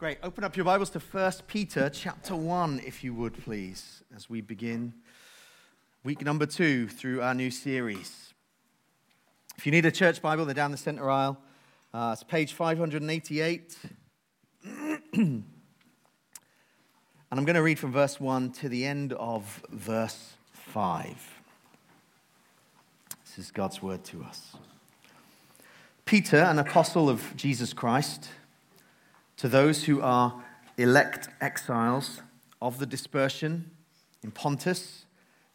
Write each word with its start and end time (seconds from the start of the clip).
Great. 0.00 0.16
Open 0.22 0.44
up 0.44 0.56
your 0.56 0.64
Bibles 0.64 0.88
to 0.88 0.98
1 0.98 1.32
Peter 1.46 1.90
chapter 1.90 2.34
1, 2.34 2.80
if 2.86 3.04
you 3.04 3.12
would, 3.12 3.34
please, 3.44 4.02
as 4.16 4.30
we 4.30 4.40
begin 4.40 4.94
week 6.04 6.24
number 6.24 6.46
two 6.46 6.88
through 6.88 7.20
our 7.20 7.34
new 7.34 7.50
series. 7.50 8.32
If 9.58 9.66
you 9.66 9.72
need 9.72 9.84
a 9.84 9.90
church 9.90 10.22
Bible, 10.22 10.46
they're 10.46 10.54
down 10.54 10.70
the 10.70 10.78
center 10.78 11.10
aisle. 11.10 11.36
Uh, 11.92 12.12
it's 12.14 12.22
page 12.22 12.54
588. 12.54 13.76
and 15.12 15.44
I'm 17.30 17.44
going 17.44 17.56
to 17.56 17.62
read 17.62 17.78
from 17.78 17.92
verse 17.92 18.18
1 18.18 18.52
to 18.52 18.70
the 18.70 18.86
end 18.86 19.12
of 19.12 19.62
verse 19.68 20.32
5. 20.54 21.42
This 23.26 23.38
is 23.38 23.50
God's 23.50 23.82
word 23.82 24.02
to 24.04 24.24
us. 24.24 24.56
Peter, 26.06 26.38
an 26.38 26.58
apostle 26.58 27.10
of 27.10 27.36
Jesus 27.36 27.74
Christ, 27.74 28.30
to 29.40 29.48
those 29.48 29.84
who 29.84 30.02
are 30.02 30.44
elect 30.76 31.30
exiles 31.40 32.20
of 32.60 32.78
the 32.78 32.84
dispersion 32.84 33.70
in 34.22 34.30
Pontus, 34.30 35.06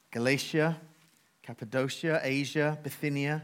Galatia, 0.10 0.82
Cappadocia, 1.44 2.20
Asia, 2.24 2.80
Bithynia, 2.82 3.44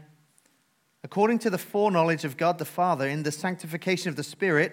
according 1.04 1.38
to 1.38 1.48
the 1.48 1.58
foreknowledge 1.58 2.24
of 2.24 2.36
God 2.36 2.58
the 2.58 2.64
Father 2.64 3.06
in 3.06 3.22
the 3.22 3.30
sanctification 3.30 4.08
of 4.08 4.16
the 4.16 4.24
Spirit, 4.24 4.72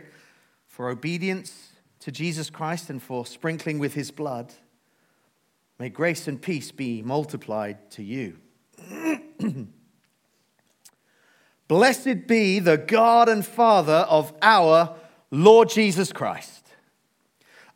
for 0.66 0.90
obedience 0.90 1.74
to 2.00 2.12
Jesus 2.12 2.50
Christ 2.50 2.90
and 2.90 3.00
for 3.00 3.24
sprinkling 3.28 3.78
with 3.78 3.94
his 3.94 4.10
blood, 4.10 4.52
may 5.78 5.90
grace 5.90 6.28
and 6.28 6.42
peace 6.42 6.72
be 6.72 7.04
multiplied 7.04 7.92
to 7.92 8.02
you. 8.02 8.40
Blessed 11.68 12.26
be 12.26 12.58
the 12.58 12.78
God 12.78 13.30
and 13.30 13.46
Father 13.46 14.08
of 14.10 14.34
our 14.42 14.96
Lord 15.32 15.70
Jesus 15.70 16.12
Christ, 16.12 16.68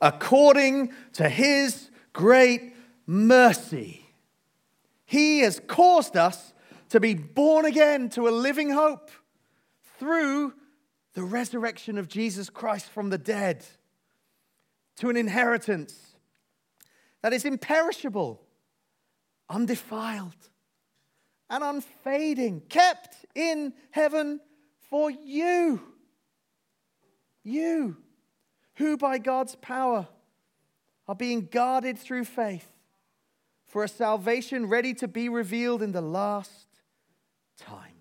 according 0.02 0.92
to 1.14 1.30
his 1.30 1.90
great 2.12 2.74
mercy, 3.06 4.06
he 5.06 5.40
has 5.40 5.62
caused 5.68 6.18
us 6.18 6.54
to 6.90 7.00
be 7.00 7.14
born 7.14 7.66
again 7.66 8.10
to 8.10 8.28
a 8.28 8.32
living 8.32 8.72
hope 8.72 9.12
through 10.00 10.54
the 11.14 11.24
resurrection 11.24 11.98
of 11.98 12.08
Jesus 12.08 12.50
Christ 12.50 12.90
from 12.90 13.10
the 13.10 13.18
dead, 13.18 13.66
to 14.98 15.10
an 15.10 15.18
inheritance 15.18 16.16
that 17.22 17.34
is 17.34 17.46
imperishable, 17.46 18.42
undefiled, 19.50 20.36
and 21.50 21.64
unfading, 21.64 22.62
kept 22.70 23.16
in 23.36 23.74
heaven 23.92 24.40
for 24.90 25.12
you 25.12 25.93
you, 27.44 27.98
who 28.76 28.98
by 28.98 29.18
God's 29.18 29.56
power 29.56 30.08
are 31.08 31.16
being 31.16 31.48
guarded 31.52 31.98
through 31.98 32.26
faith 32.26 32.68
for 33.66 33.84
a 33.84 33.88
salvation 33.88 34.68
ready 34.68 34.94
to 34.94 35.08
be 35.08 35.30
revealed 35.30 35.82
in 35.82 35.92
the 35.92 36.02
last 36.02 36.68
time. 37.58 37.96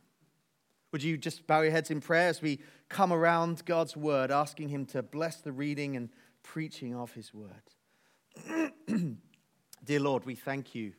Would 0.92 1.02
you 1.02 1.16
just 1.16 1.46
bow 1.46 1.62
your 1.62 1.72
heads 1.72 1.90
in 1.90 2.00
prayer 2.00 2.28
as 2.28 2.42
we 2.42 2.60
come 2.88 3.12
around 3.12 3.64
God's 3.64 3.96
word, 3.96 4.30
asking 4.30 4.68
Him 4.68 4.84
to 4.86 5.02
bless 5.02 5.36
the 5.40 5.52
reading 5.52 5.96
and 5.96 6.10
preaching 6.42 6.94
of 6.94 7.12
His 7.12 7.32
word? 7.32 8.70
Dear 9.84 10.00
Lord, 10.00 10.26
we 10.26 10.34
thank 10.34 10.74
you 10.74 10.92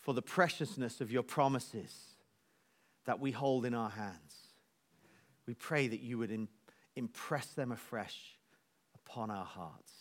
for 0.00 0.12
the 0.12 0.22
preciousness 0.22 1.00
of 1.00 1.12
your 1.12 1.22
promises 1.22 2.16
that 3.06 3.20
we 3.20 3.30
hold 3.30 3.64
in 3.64 3.74
our 3.74 3.90
hands. 3.90 4.48
We 5.46 5.54
pray 5.54 5.88
that 5.88 6.00
you 6.00 6.18
would 6.18 6.30
impress 6.98 7.46
them 7.46 7.72
afresh 7.72 8.36
upon 8.94 9.30
our 9.30 9.44
hearts, 9.44 9.92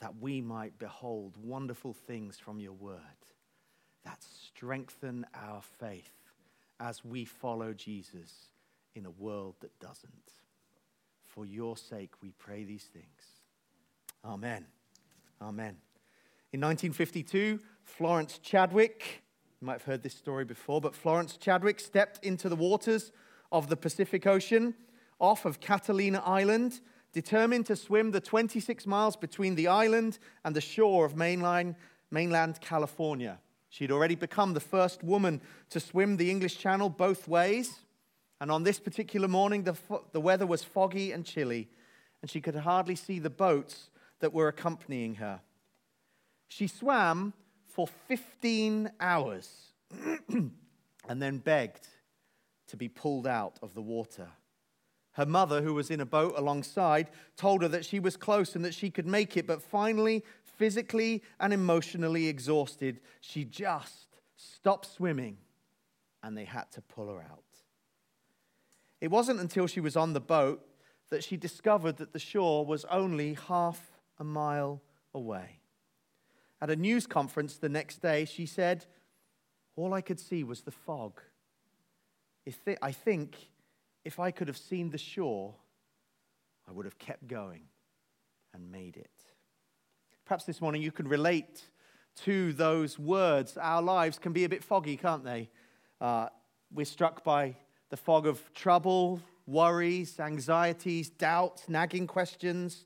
that 0.00 0.16
we 0.20 0.40
might 0.40 0.78
behold 0.78 1.34
wonderful 1.42 1.92
things 1.92 2.38
from 2.38 2.60
your 2.60 2.72
word 2.72 3.00
that 4.04 4.22
strengthen 4.22 5.26
our 5.34 5.60
faith 5.62 6.12
as 6.78 7.04
we 7.04 7.24
follow 7.24 7.72
Jesus 7.74 8.52
in 8.94 9.04
a 9.04 9.10
world 9.10 9.56
that 9.60 9.78
doesn't. 9.78 10.32
For 11.26 11.44
your 11.44 11.76
sake, 11.76 12.10
we 12.22 12.30
pray 12.32 12.64
these 12.64 12.84
things. 12.84 13.04
Amen. 14.24 14.66
Amen. 15.40 15.76
In 16.52 16.60
1952, 16.60 17.60
Florence 17.84 18.38
Chadwick, 18.38 19.22
you 19.60 19.66
might 19.66 19.74
have 19.74 19.84
heard 19.84 20.02
this 20.02 20.14
story 20.14 20.44
before, 20.44 20.80
but 20.80 20.94
Florence 20.94 21.36
Chadwick 21.36 21.78
stepped 21.78 22.24
into 22.24 22.48
the 22.48 22.56
waters 22.56 23.12
of 23.52 23.68
the 23.68 23.76
Pacific 23.76 24.26
Ocean 24.26 24.74
off 25.20 25.44
of 25.44 25.60
Catalina 25.60 26.22
Island, 26.24 26.80
determined 27.12 27.66
to 27.66 27.76
swim 27.76 28.10
the 28.10 28.20
26 28.20 28.86
miles 28.86 29.16
between 29.16 29.54
the 29.54 29.68
island 29.68 30.18
and 30.44 30.54
the 30.54 30.60
shore 30.60 31.04
of 31.04 31.16
mainland, 31.16 31.74
mainland 32.10 32.60
California. 32.60 33.38
She'd 33.68 33.92
already 33.92 34.16
become 34.16 34.54
the 34.54 34.60
first 34.60 35.02
woman 35.04 35.40
to 35.70 35.80
swim 35.80 36.16
the 36.16 36.30
English 36.30 36.58
Channel 36.58 36.88
both 36.88 37.28
ways. 37.28 37.80
And 38.40 38.50
on 38.50 38.64
this 38.64 38.80
particular 38.80 39.28
morning, 39.28 39.64
the, 39.64 39.76
the 40.12 40.20
weather 40.20 40.46
was 40.46 40.64
foggy 40.64 41.12
and 41.12 41.24
chilly, 41.24 41.68
and 42.22 42.30
she 42.30 42.40
could 42.40 42.56
hardly 42.56 42.96
see 42.96 43.18
the 43.18 43.30
boats 43.30 43.90
that 44.20 44.32
were 44.32 44.48
accompanying 44.48 45.16
her. 45.16 45.40
She 46.48 46.66
swam 46.66 47.32
for 47.66 47.86
15 47.86 48.90
hours 48.98 49.72
and 50.28 51.22
then 51.22 51.38
begged 51.38 51.86
to 52.68 52.76
be 52.76 52.88
pulled 52.88 53.26
out 53.26 53.58
of 53.62 53.74
the 53.74 53.82
water. 53.82 54.28
Her 55.20 55.26
mother, 55.26 55.60
who 55.60 55.74
was 55.74 55.90
in 55.90 56.00
a 56.00 56.06
boat 56.06 56.32
alongside, 56.34 57.10
told 57.36 57.60
her 57.60 57.68
that 57.68 57.84
she 57.84 58.00
was 58.00 58.16
close 58.16 58.56
and 58.56 58.64
that 58.64 58.72
she 58.72 58.88
could 58.88 59.06
make 59.06 59.36
it, 59.36 59.46
but 59.46 59.60
finally, 59.60 60.24
physically 60.56 61.22
and 61.38 61.52
emotionally 61.52 62.26
exhausted, 62.26 63.00
she 63.20 63.44
just 63.44 64.06
stopped 64.34 64.86
swimming 64.86 65.36
and 66.22 66.38
they 66.38 66.46
had 66.46 66.70
to 66.70 66.80
pull 66.80 67.08
her 67.08 67.20
out. 67.20 67.44
It 69.02 69.10
wasn't 69.10 69.40
until 69.40 69.66
she 69.66 69.78
was 69.78 69.94
on 69.94 70.14
the 70.14 70.20
boat 70.20 70.66
that 71.10 71.22
she 71.22 71.36
discovered 71.36 71.98
that 71.98 72.14
the 72.14 72.18
shore 72.18 72.64
was 72.64 72.86
only 72.86 73.34
half 73.34 73.98
a 74.18 74.24
mile 74.24 74.80
away. 75.12 75.60
At 76.62 76.70
a 76.70 76.76
news 76.76 77.06
conference 77.06 77.58
the 77.58 77.68
next 77.68 78.00
day, 78.00 78.24
she 78.24 78.46
said, 78.46 78.86
All 79.76 79.92
I 79.92 80.00
could 80.00 80.18
see 80.18 80.44
was 80.44 80.62
the 80.62 80.70
fog. 80.70 81.20
I 82.80 82.92
think 82.92 83.50
if 84.04 84.18
I 84.18 84.30
could 84.30 84.48
have 84.48 84.56
seen 84.56 84.90
the 84.90 84.98
shore, 84.98 85.54
I 86.68 86.72
would 86.72 86.84
have 86.84 86.98
kept 86.98 87.26
going 87.26 87.62
and 88.54 88.70
made 88.70 88.96
it. 88.96 89.10
Perhaps 90.24 90.44
this 90.44 90.60
morning 90.60 90.82
you 90.82 90.92
can 90.92 91.08
relate 91.08 91.62
to 92.24 92.52
those 92.52 92.98
words. 92.98 93.56
Our 93.56 93.82
lives 93.82 94.18
can 94.18 94.32
be 94.32 94.44
a 94.44 94.48
bit 94.48 94.62
foggy, 94.62 94.96
can't 94.96 95.24
they? 95.24 95.50
Uh, 96.00 96.28
we're 96.72 96.86
struck 96.86 97.24
by 97.24 97.56
the 97.90 97.96
fog 97.96 98.26
of 98.26 98.52
trouble, 98.54 99.20
worries, 99.46 100.20
anxieties, 100.20 101.10
doubts, 101.10 101.68
nagging 101.68 102.06
questions, 102.06 102.84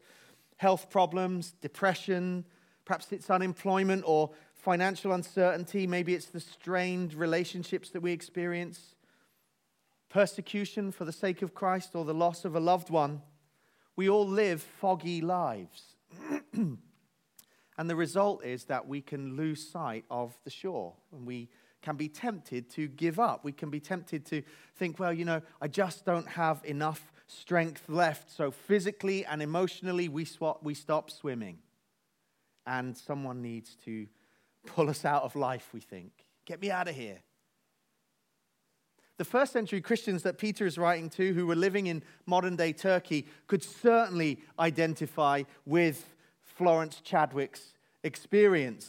health 0.57 0.89
problems, 0.91 1.53
depression. 1.61 2.45
Perhaps 2.85 3.13
it's 3.13 3.31
unemployment 3.31 4.03
or 4.07 4.31
financial 4.55 5.13
uncertainty. 5.13 5.87
Maybe 5.87 6.15
it's 6.15 6.27
the 6.27 6.41
strained 6.41 7.15
relationships 7.15 7.91
that 7.91 8.01
we 8.01 8.13
experience 8.13 8.94
persecution 10.15 10.93
for 10.93 11.05
the 11.05 11.13
sake 11.13 11.43
of 11.43 11.55
Christ, 11.55 11.97
or 11.97 12.05
the 12.05 12.15
loss 12.15 12.45
of 12.45 12.55
a 12.55 12.61
loved 12.61 12.89
one, 12.89 13.21
we 13.97 14.09
all 14.09 14.25
live 14.25 14.63
foggy 14.63 15.21
lives. 15.21 15.97
and 16.53 16.79
the 17.79 17.97
result 17.97 18.45
is 18.45 18.67
that 18.67 18.87
we 18.87 19.01
can 19.01 19.37
lose 19.37 19.69
sight 19.69 20.05
of 20.09 20.39
the 20.45 20.51
shore 20.51 20.95
and 21.11 21.27
we 21.27 21.49
can 21.83 21.97
be 21.97 22.09
tempted 22.09 22.71
to 22.71 22.87
give 22.87 23.19
up. 23.19 23.45
We 23.45 23.51
can 23.51 23.71
be 23.71 23.81
tempted 23.81 24.25
to 24.27 24.45
think, 24.77 25.01
well, 25.01 25.13
you 25.13 25.25
know, 25.25 25.43
I 25.61 25.67
just 25.67 26.05
don't 26.05 26.29
have 26.29 26.61
enough 26.65 27.13
strength 27.27 27.89
left. 27.89 28.31
So 28.31 28.53
physically 28.53 29.27
and 29.27 29.43
emotionally, 29.43 30.09
we, 30.09 30.29
we 30.63 30.75
stop 30.75 31.11
swimming. 31.11 31.59
And 32.69 32.97
someone 32.97 33.43
needs 33.43 33.75
to 33.85 34.07
pull 34.65 34.89
us 34.89 35.05
out 35.05 35.25
of 35.25 35.35
life, 35.35 35.71
we 35.75 35.81
think. 35.81 36.13
Get 36.47 36.63
me 36.63 36.71
out 36.71 36.87
of 36.87 36.95
here. 36.95 37.19
The 39.17 39.25
first 39.25 39.53
century 39.53 39.81
Christians 39.81 40.25
that 40.25 40.39
Peter 40.39 40.67
is 40.67 40.77
writing 40.77 41.09
to, 41.11 41.33
who 41.35 41.47
were 41.47 41.55
living 41.55 41.87
in 41.87 42.03
modern 42.27 42.57
day 42.57 42.73
Turkey, 42.73 43.27
could 43.47 43.63
certainly 43.63 44.41
identify 44.59 45.45
with 45.65 46.15
Florence 46.43 47.01
Chadwick's 47.01 47.75
experience. 48.03 48.89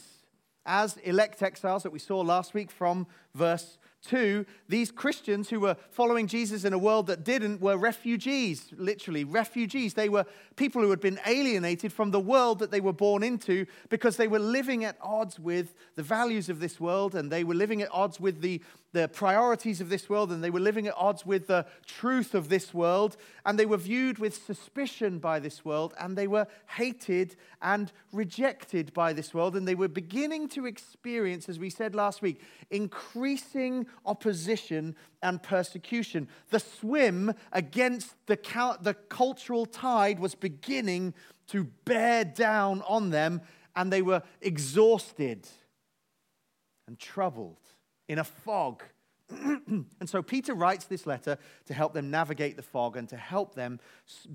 As 0.64 0.96
elect 0.98 1.42
exiles 1.42 1.84
that 1.84 1.92
we 1.92 2.00
saw 2.00 2.20
last 2.20 2.54
week 2.54 2.72
from 2.72 3.06
verse 3.34 3.78
2, 4.06 4.46
these 4.68 4.90
Christians 4.90 5.48
who 5.48 5.60
were 5.60 5.76
following 5.90 6.26
Jesus 6.26 6.64
in 6.64 6.72
a 6.72 6.78
world 6.78 7.06
that 7.08 7.24
didn't 7.24 7.60
were 7.60 7.76
refugees, 7.76 8.72
literally, 8.76 9.24
refugees. 9.24 9.94
They 9.94 10.08
were 10.08 10.24
people 10.56 10.82
who 10.82 10.90
had 10.90 11.00
been 11.00 11.20
alienated 11.26 11.92
from 11.92 12.10
the 12.10 12.20
world 12.20 12.60
that 12.60 12.70
they 12.70 12.80
were 12.80 12.92
born 12.92 13.22
into 13.22 13.66
because 13.88 14.16
they 14.16 14.28
were 14.28 14.38
living 14.38 14.84
at 14.84 14.96
odds 15.00 15.38
with 15.38 15.74
the 15.94 16.02
values 16.02 16.48
of 16.48 16.60
this 16.60 16.80
world 16.80 17.14
and 17.14 17.30
they 17.30 17.44
were 17.44 17.54
living 17.54 17.82
at 17.82 17.92
odds 17.92 18.20
with 18.20 18.40
the 18.40 18.60
the 18.92 19.08
priorities 19.08 19.80
of 19.80 19.88
this 19.88 20.08
world 20.08 20.32
and 20.32 20.42
they 20.42 20.50
were 20.50 20.60
living 20.60 20.86
at 20.86 20.94
odds 20.96 21.26
with 21.26 21.48
the 21.48 21.66
truth 21.86 22.34
of 22.34 22.48
this 22.48 22.72
world 22.72 23.16
and 23.44 23.58
they 23.58 23.66
were 23.66 23.76
viewed 23.76 24.18
with 24.18 24.34
suspicion 24.46 25.18
by 25.18 25.38
this 25.38 25.64
world 25.64 25.92
and 26.00 26.16
they 26.16 26.26
were 26.26 26.46
hated 26.66 27.36
and 27.60 27.92
rejected 28.12 28.92
by 28.94 29.12
this 29.12 29.34
world 29.34 29.56
and 29.56 29.66
they 29.66 29.74
were 29.74 29.88
beginning 29.88 30.48
to 30.48 30.66
experience 30.66 31.48
as 31.48 31.58
we 31.58 31.68
said 31.68 31.94
last 31.94 32.22
week 32.22 32.40
increasing 32.70 33.86
opposition 34.04 34.94
and 35.22 35.42
persecution. 35.42 36.28
The 36.50 36.60
swim 36.60 37.34
against 37.52 38.14
the, 38.26 38.38
the 38.80 38.94
cultural 38.94 39.66
tide 39.66 40.20
was 40.20 40.34
beginning 40.34 41.14
to 41.48 41.64
bear 41.84 42.24
down 42.24 42.82
on 42.88 43.10
them 43.10 43.42
and 43.74 43.92
they 43.92 44.02
were 44.02 44.22
exhausted 44.40 45.46
and 46.86 46.98
troubled 46.98 47.65
in 48.08 48.18
a 48.18 48.24
fog. 48.24 48.82
and 49.30 49.86
so 50.04 50.22
Peter 50.22 50.54
writes 50.54 50.84
this 50.84 51.06
letter 51.06 51.36
to 51.66 51.74
help 51.74 51.92
them 51.92 52.10
navigate 52.10 52.56
the 52.56 52.62
fog 52.62 52.96
and 52.96 53.08
to 53.08 53.16
help 53.16 53.54
them 53.54 53.80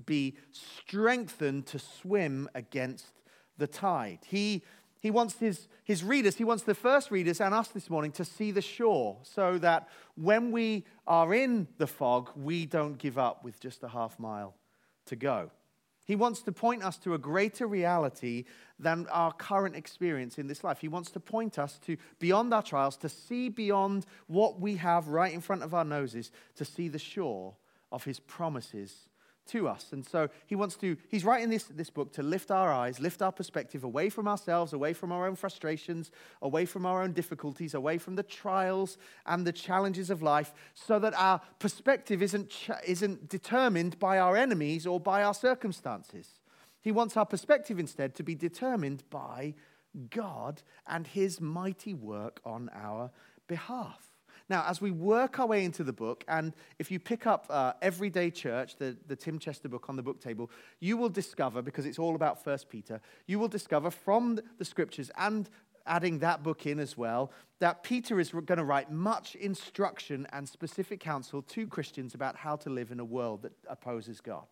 be 0.04 0.36
strengthened 0.50 1.66
to 1.66 1.78
swim 1.78 2.48
against 2.54 3.22
the 3.56 3.66
tide. 3.66 4.18
He, 4.26 4.62
he 5.00 5.10
wants 5.10 5.38
his, 5.38 5.66
his 5.84 6.04
readers, 6.04 6.36
he 6.36 6.44
wants 6.44 6.64
the 6.64 6.74
first 6.74 7.10
readers 7.10 7.40
and 7.40 7.54
us 7.54 7.68
this 7.68 7.88
morning 7.88 8.12
to 8.12 8.24
see 8.24 8.50
the 8.50 8.60
shore 8.60 9.18
so 9.22 9.58
that 9.58 9.88
when 10.14 10.52
we 10.52 10.84
are 11.06 11.32
in 11.32 11.68
the 11.78 11.86
fog, 11.86 12.30
we 12.36 12.66
don't 12.66 12.98
give 12.98 13.16
up 13.16 13.42
with 13.42 13.60
just 13.60 13.82
a 13.82 13.88
half 13.88 14.18
mile 14.18 14.54
to 15.06 15.16
go. 15.16 15.50
He 16.04 16.16
wants 16.16 16.42
to 16.42 16.52
point 16.52 16.82
us 16.82 16.98
to 16.98 17.14
a 17.14 17.18
greater 17.18 17.66
reality 17.66 18.44
than 18.78 19.06
our 19.08 19.32
current 19.32 19.76
experience 19.76 20.38
in 20.38 20.48
this 20.48 20.64
life. 20.64 20.80
He 20.80 20.88
wants 20.88 21.10
to 21.12 21.20
point 21.20 21.58
us 21.58 21.78
to 21.86 21.96
beyond 22.18 22.52
our 22.52 22.62
trials, 22.62 22.96
to 22.98 23.08
see 23.08 23.48
beyond 23.48 24.06
what 24.26 24.60
we 24.60 24.76
have 24.76 25.08
right 25.08 25.32
in 25.32 25.40
front 25.40 25.62
of 25.62 25.74
our 25.74 25.84
noses, 25.84 26.32
to 26.56 26.64
see 26.64 26.88
the 26.88 26.98
shore 26.98 27.54
of 27.92 28.04
his 28.04 28.18
promises 28.18 29.08
to 29.48 29.68
us. 29.68 29.88
And 29.92 30.04
so 30.04 30.28
he 30.46 30.54
wants 30.54 30.76
to, 30.76 30.96
he's 31.08 31.24
writing 31.24 31.50
this, 31.50 31.64
this 31.64 31.90
book 31.90 32.12
to 32.14 32.22
lift 32.22 32.50
our 32.50 32.72
eyes, 32.72 33.00
lift 33.00 33.22
our 33.22 33.32
perspective 33.32 33.84
away 33.84 34.08
from 34.08 34.28
ourselves, 34.28 34.72
away 34.72 34.92
from 34.92 35.12
our 35.12 35.26
own 35.26 35.36
frustrations, 35.36 36.10
away 36.40 36.64
from 36.64 36.86
our 36.86 37.02
own 37.02 37.12
difficulties, 37.12 37.74
away 37.74 37.98
from 37.98 38.16
the 38.16 38.22
trials 38.22 38.98
and 39.26 39.46
the 39.46 39.52
challenges 39.52 40.10
of 40.10 40.22
life, 40.22 40.52
so 40.74 40.98
that 40.98 41.14
our 41.14 41.40
perspective 41.58 42.22
isn't, 42.22 42.52
isn't 42.86 43.28
determined 43.28 43.98
by 43.98 44.18
our 44.18 44.36
enemies 44.36 44.86
or 44.86 45.00
by 45.00 45.22
our 45.22 45.34
circumstances. 45.34 46.38
He 46.80 46.92
wants 46.92 47.16
our 47.16 47.26
perspective 47.26 47.78
instead 47.78 48.14
to 48.16 48.22
be 48.22 48.34
determined 48.34 49.04
by 49.10 49.54
God 50.10 50.62
and 50.86 51.06
his 51.06 51.40
mighty 51.40 51.94
work 51.94 52.40
on 52.44 52.70
our 52.74 53.10
behalf. 53.46 54.11
Now, 54.52 54.66
as 54.68 54.82
we 54.82 54.90
work 54.90 55.38
our 55.40 55.46
way 55.46 55.64
into 55.64 55.82
the 55.82 55.94
book, 55.94 56.24
and 56.28 56.52
if 56.78 56.90
you 56.90 56.98
pick 56.98 57.26
up 57.26 57.46
uh, 57.48 57.72
Everyday 57.80 58.30
Church, 58.30 58.76
the, 58.76 58.94
the 59.06 59.16
Tim 59.16 59.38
Chester 59.38 59.66
book 59.66 59.88
on 59.88 59.96
the 59.96 60.02
book 60.02 60.20
table, 60.20 60.50
you 60.78 60.98
will 60.98 61.08
discover, 61.08 61.62
because 61.62 61.86
it's 61.86 61.98
all 61.98 62.14
about 62.14 62.44
First 62.44 62.68
Peter, 62.68 63.00
you 63.26 63.38
will 63.38 63.48
discover 63.48 63.90
from 63.90 64.38
the 64.58 64.64
scriptures 64.66 65.10
and 65.16 65.48
adding 65.86 66.18
that 66.18 66.42
book 66.42 66.66
in 66.66 66.80
as 66.80 66.98
well, 66.98 67.32
that 67.60 67.82
Peter 67.82 68.20
is 68.20 68.28
going 68.30 68.58
to 68.58 68.64
write 68.64 68.90
much 68.90 69.36
instruction 69.36 70.26
and 70.34 70.46
specific 70.46 71.00
counsel 71.00 71.40
to 71.40 71.66
Christians 71.66 72.14
about 72.14 72.36
how 72.36 72.54
to 72.56 72.68
live 72.68 72.90
in 72.90 73.00
a 73.00 73.04
world 73.06 73.40
that 73.40 73.52
opposes 73.70 74.20
God. 74.20 74.44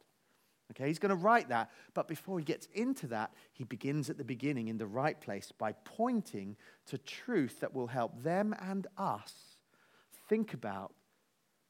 Okay, 0.70 0.86
he's 0.86 0.98
going 0.98 1.10
to 1.10 1.14
write 1.14 1.50
that, 1.50 1.70
but 1.92 2.08
before 2.08 2.38
he 2.38 2.44
gets 2.46 2.68
into 2.72 3.06
that, 3.08 3.34
he 3.52 3.64
begins 3.64 4.08
at 4.08 4.16
the 4.16 4.24
beginning 4.24 4.68
in 4.68 4.78
the 4.78 4.86
right 4.86 5.20
place 5.20 5.52
by 5.58 5.72
pointing 5.84 6.56
to 6.86 6.96
truth 6.96 7.60
that 7.60 7.74
will 7.74 7.88
help 7.88 8.22
them 8.22 8.54
and 8.62 8.86
us 8.96 9.49
think 10.30 10.54
about 10.54 10.94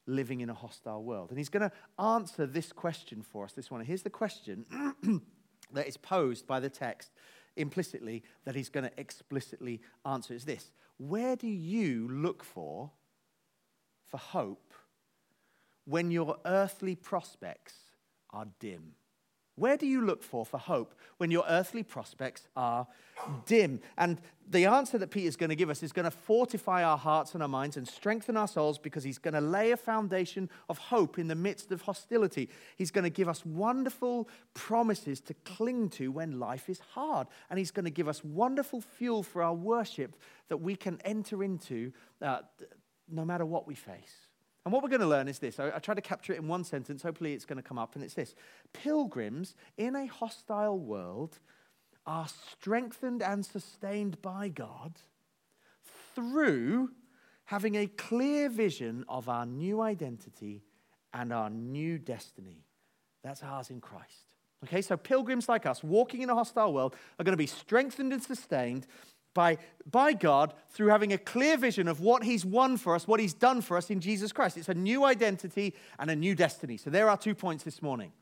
living 0.07 0.43
in 0.43 0.51
a 0.51 0.55
hostile 0.55 1.03
world. 1.03 1.31
And 1.31 1.39
he's 1.39 1.49
going 1.49 1.69
to 1.69 1.73
answer 2.03 2.47
this 2.47 2.73
question 2.73 3.23
for 3.23 3.45
us 3.45 3.53
this 3.53 3.71
one. 3.71 3.85
Here's 3.85 4.03
the 4.03 4.11
question 4.11 4.67
that 5.73 5.89
is 5.89 5.97
posed 5.97 6.47
by 6.47 6.61
the 6.61 6.69
text 6.69 7.11
implicitly 7.57 8.23
that 8.45 8.55
he's 8.55 8.69
going 8.69 8.85
to 8.85 9.01
explicitly 9.01 9.81
answer 10.05 10.35
is 10.35 10.45
this 10.45 10.71
Where 10.99 11.37
do 11.37 11.49
you 11.49 12.07
look 12.09 12.45
for 12.45 12.91
for 14.07 14.19
hope 14.19 14.75
when 15.87 16.11
your 16.11 16.37
earthly 16.45 16.95
prospects 16.95 17.75
are 18.31 18.47
dim? 18.61 18.93
Where 19.61 19.77
do 19.77 19.87
you 19.87 20.01
look 20.01 20.23
for 20.23 20.47
for 20.47 20.57
hope 20.57 20.95
when 21.19 21.31
your 21.31 21.45
earthly 21.47 21.83
prospects 21.83 22.49
are 22.57 22.87
dim? 23.45 23.81
And 23.99 24.19
the 24.49 24.65
answer 24.65 24.97
that 24.97 25.11
Peter's 25.11 25.37
going 25.37 25.51
to 25.51 25.55
give 25.55 25.69
us 25.69 25.83
is 25.83 25.93
going 25.93 26.07
to 26.07 26.11
fortify 26.11 26.83
our 26.83 26.97
hearts 26.97 27.35
and 27.35 27.43
our 27.43 27.49
minds 27.49 27.77
and 27.77 27.87
strengthen 27.87 28.39
our 28.39 28.49
souls 28.49 28.79
because 28.79 29.05
he's 29.05 29.19
going 29.19 29.35
to 29.35 29.41
lay 29.43 29.73
a 29.73 29.77
foundation 29.77 30.49
of 30.71 30.79
hope 30.79 31.19
in 31.19 31.29
the 31.29 31.35
midst 31.35 31.73
of 31.73 31.83
hostility. 31.83 32.49
He's 32.79 32.91
going 32.91 33.05
to 33.05 33.11
give 33.11 33.29
us 33.29 33.45
wonderful 33.45 34.31
promises 34.55 35.21
to 35.21 35.35
cling 35.45 35.91
to 35.91 36.11
when 36.11 36.41
life 36.41 36.71
is 36.71 36.81
hard. 36.95 37.27
And 37.51 37.59
he's 37.59 37.71
going 37.71 37.85
to 37.85 37.91
give 37.91 38.09
us 38.09 38.25
wonderful 38.25 38.81
fuel 38.81 39.23
for 39.23 39.43
our 39.43 39.55
worship 39.55 40.17
that 40.49 40.57
we 40.57 40.75
can 40.75 40.99
enter 41.05 41.45
into 41.45 41.93
uh, 42.23 42.39
no 43.11 43.27
matter 43.27 43.45
what 43.45 43.67
we 43.67 43.75
face. 43.75 44.30
And 44.71 44.73
what 44.73 44.85
we're 44.85 44.89
going 44.89 45.01
to 45.01 45.09
learn 45.09 45.27
is 45.27 45.41
this. 45.41 45.59
I, 45.59 45.73
I 45.75 45.79
try 45.81 45.97
to 45.97 46.01
capture 46.01 46.33
it 46.33 46.39
in 46.39 46.47
one 46.47 46.63
sentence. 46.63 47.03
Hopefully, 47.03 47.33
it's 47.33 47.45
going 47.45 47.57
to 47.57 47.63
come 47.69 47.77
up. 47.77 47.97
And 47.97 48.05
it's 48.05 48.15
this 48.15 48.37
Pilgrims 48.73 49.57
in 49.77 49.97
a 49.97 50.07
hostile 50.07 50.79
world 50.79 51.41
are 52.07 52.29
strengthened 52.53 53.21
and 53.21 53.45
sustained 53.45 54.23
by 54.23 54.47
God 54.47 55.01
through 56.15 56.91
having 57.47 57.75
a 57.75 57.89
clear 57.89 58.49
vision 58.49 59.05
of 59.09 59.29
our 59.29 59.45
new 59.45 59.81
identity 59.81 60.63
and 61.13 61.33
our 61.33 61.51
new 61.51 61.99
destiny. 61.99 62.63
That's 63.25 63.43
ours 63.43 63.71
in 63.71 63.81
Christ. 63.81 64.37
Okay, 64.63 64.83
so 64.83 64.97
pilgrims 64.97 65.49
like 65.49 65.67
us 65.67 65.83
walking 65.83 66.23
in 66.23 66.31
a 66.31 66.35
hostile 66.37 66.73
world 66.73 66.95
are 67.19 67.25
going 67.25 67.33
to 67.33 67.37
be 67.37 67.49
strengthened 67.49 68.13
and 68.13 68.23
sustained 68.23 68.87
by, 69.35 69.59
by 69.88 70.12
God 70.12 70.55
through 70.71 70.88
having 70.88 71.12
a 71.12 71.19
clear 71.19 71.56
vision 71.56 71.88
of 71.88 72.00
what 72.00 72.25
He's 72.25 72.44
won 72.44 72.77
for 72.77 72.94
us, 72.94 73.06
what 73.06 73.21
He's 73.21 73.35
done 73.35 73.61
for 73.61 73.77
us 73.77 73.91
in 73.91 74.00
Jesus 74.00 74.32
Christ. 74.32 74.56
It's 74.56 74.69
a 74.69 74.75
new 74.75 75.05
identity 75.05 75.75
and 75.99 76.11
a 76.11 76.17
new 76.17 76.35
destiny. 76.35 76.77
So 76.77 76.91
there 76.91 77.09
are 77.09 77.17
two 77.17 77.35
points 77.35 77.65
this 77.65 77.82
morning. 77.82 78.12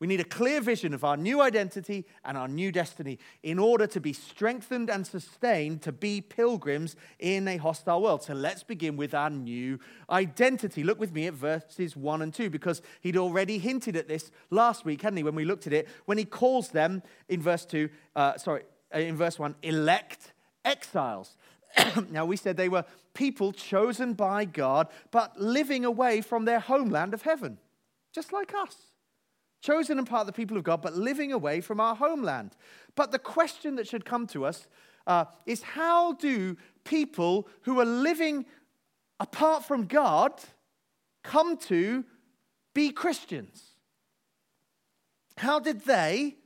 We 0.00 0.06
need 0.06 0.20
a 0.20 0.24
clear 0.24 0.60
vision 0.60 0.94
of 0.94 1.02
our 1.02 1.16
new 1.16 1.40
identity 1.40 2.06
and 2.24 2.38
our 2.38 2.46
new 2.46 2.70
destiny 2.70 3.18
in 3.42 3.58
order 3.58 3.84
to 3.88 4.00
be 4.00 4.12
strengthened 4.12 4.90
and 4.90 5.04
sustained 5.04 5.82
to 5.82 5.92
be 5.92 6.20
pilgrims 6.20 6.94
in 7.18 7.48
a 7.48 7.56
hostile 7.56 8.00
world. 8.02 8.22
So 8.22 8.32
let's 8.32 8.62
begin 8.62 8.96
with 8.96 9.12
our 9.12 9.28
new 9.28 9.80
identity. 10.08 10.84
Look 10.84 11.00
with 11.00 11.12
me 11.12 11.26
at 11.26 11.34
verses 11.34 11.96
1 11.96 12.22
and 12.22 12.32
2 12.32 12.48
because 12.48 12.80
he'd 13.00 13.16
already 13.16 13.58
hinted 13.58 13.96
at 13.96 14.06
this 14.06 14.30
last 14.50 14.84
week, 14.84 15.02
hadn't 15.02 15.16
he, 15.16 15.24
when 15.24 15.34
we 15.34 15.44
looked 15.44 15.66
at 15.66 15.72
it, 15.72 15.88
when 16.04 16.16
he 16.16 16.24
calls 16.24 16.68
them 16.68 17.02
in 17.28 17.42
verse 17.42 17.64
2, 17.64 17.88
uh, 18.14 18.38
sorry, 18.38 18.62
uh, 18.94 19.00
in 19.00 19.16
verse 19.16 19.36
1, 19.36 19.56
elect 19.62 20.32
exiles. 20.68 21.36
now, 22.10 22.24
we 22.24 22.36
said 22.36 22.56
they 22.56 22.68
were 22.68 22.84
people 23.14 23.52
chosen 23.52 24.14
by 24.14 24.44
God, 24.44 24.88
but 25.10 25.38
living 25.40 25.84
away 25.84 26.20
from 26.20 26.44
their 26.44 26.60
homeland 26.60 27.14
of 27.14 27.22
heaven, 27.22 27.58
just 28.14 28.32
like 28.32 28.54
us. 28.54 28.76
Chosen 29.60 29.98
and 29.98 30.06
part 30.06 30.20
of 30.20 30.26
the 30.28 30.32
people 30.32 30.56
of 30.56 30.62
God, 30.62 30.82
but 30.82 30.94
living 30.94 31.32
away 31.32 31.60
from 31.60 31.80
our 31.80 31.96
homeland. 31.96 32.52
But 32.94 33.10
the 33.10 33.18
question 33.18 33.74
that 33.76 33.88
should 33.88 34.04
come 34.04 34.26
to 34.28 34.44
us 34.44 34.68
uh, 35.06 35.24
is 35.46 35.62
how 35.62 36.12
do 36.12 36.56
people 36.84 37.48
who 37.62 37.80
are 37.80 37.84
living 37.84 38.46
apart 39.18 39.64
from 39.64 39.86
God 39.86 40.32
come 41.24 41.56
to 41.56 42.04
be 42.72 42.92
Christians? 42.92 43.62
How 45.38 45.58
did 45.58 45.84
they, 45.84 46.36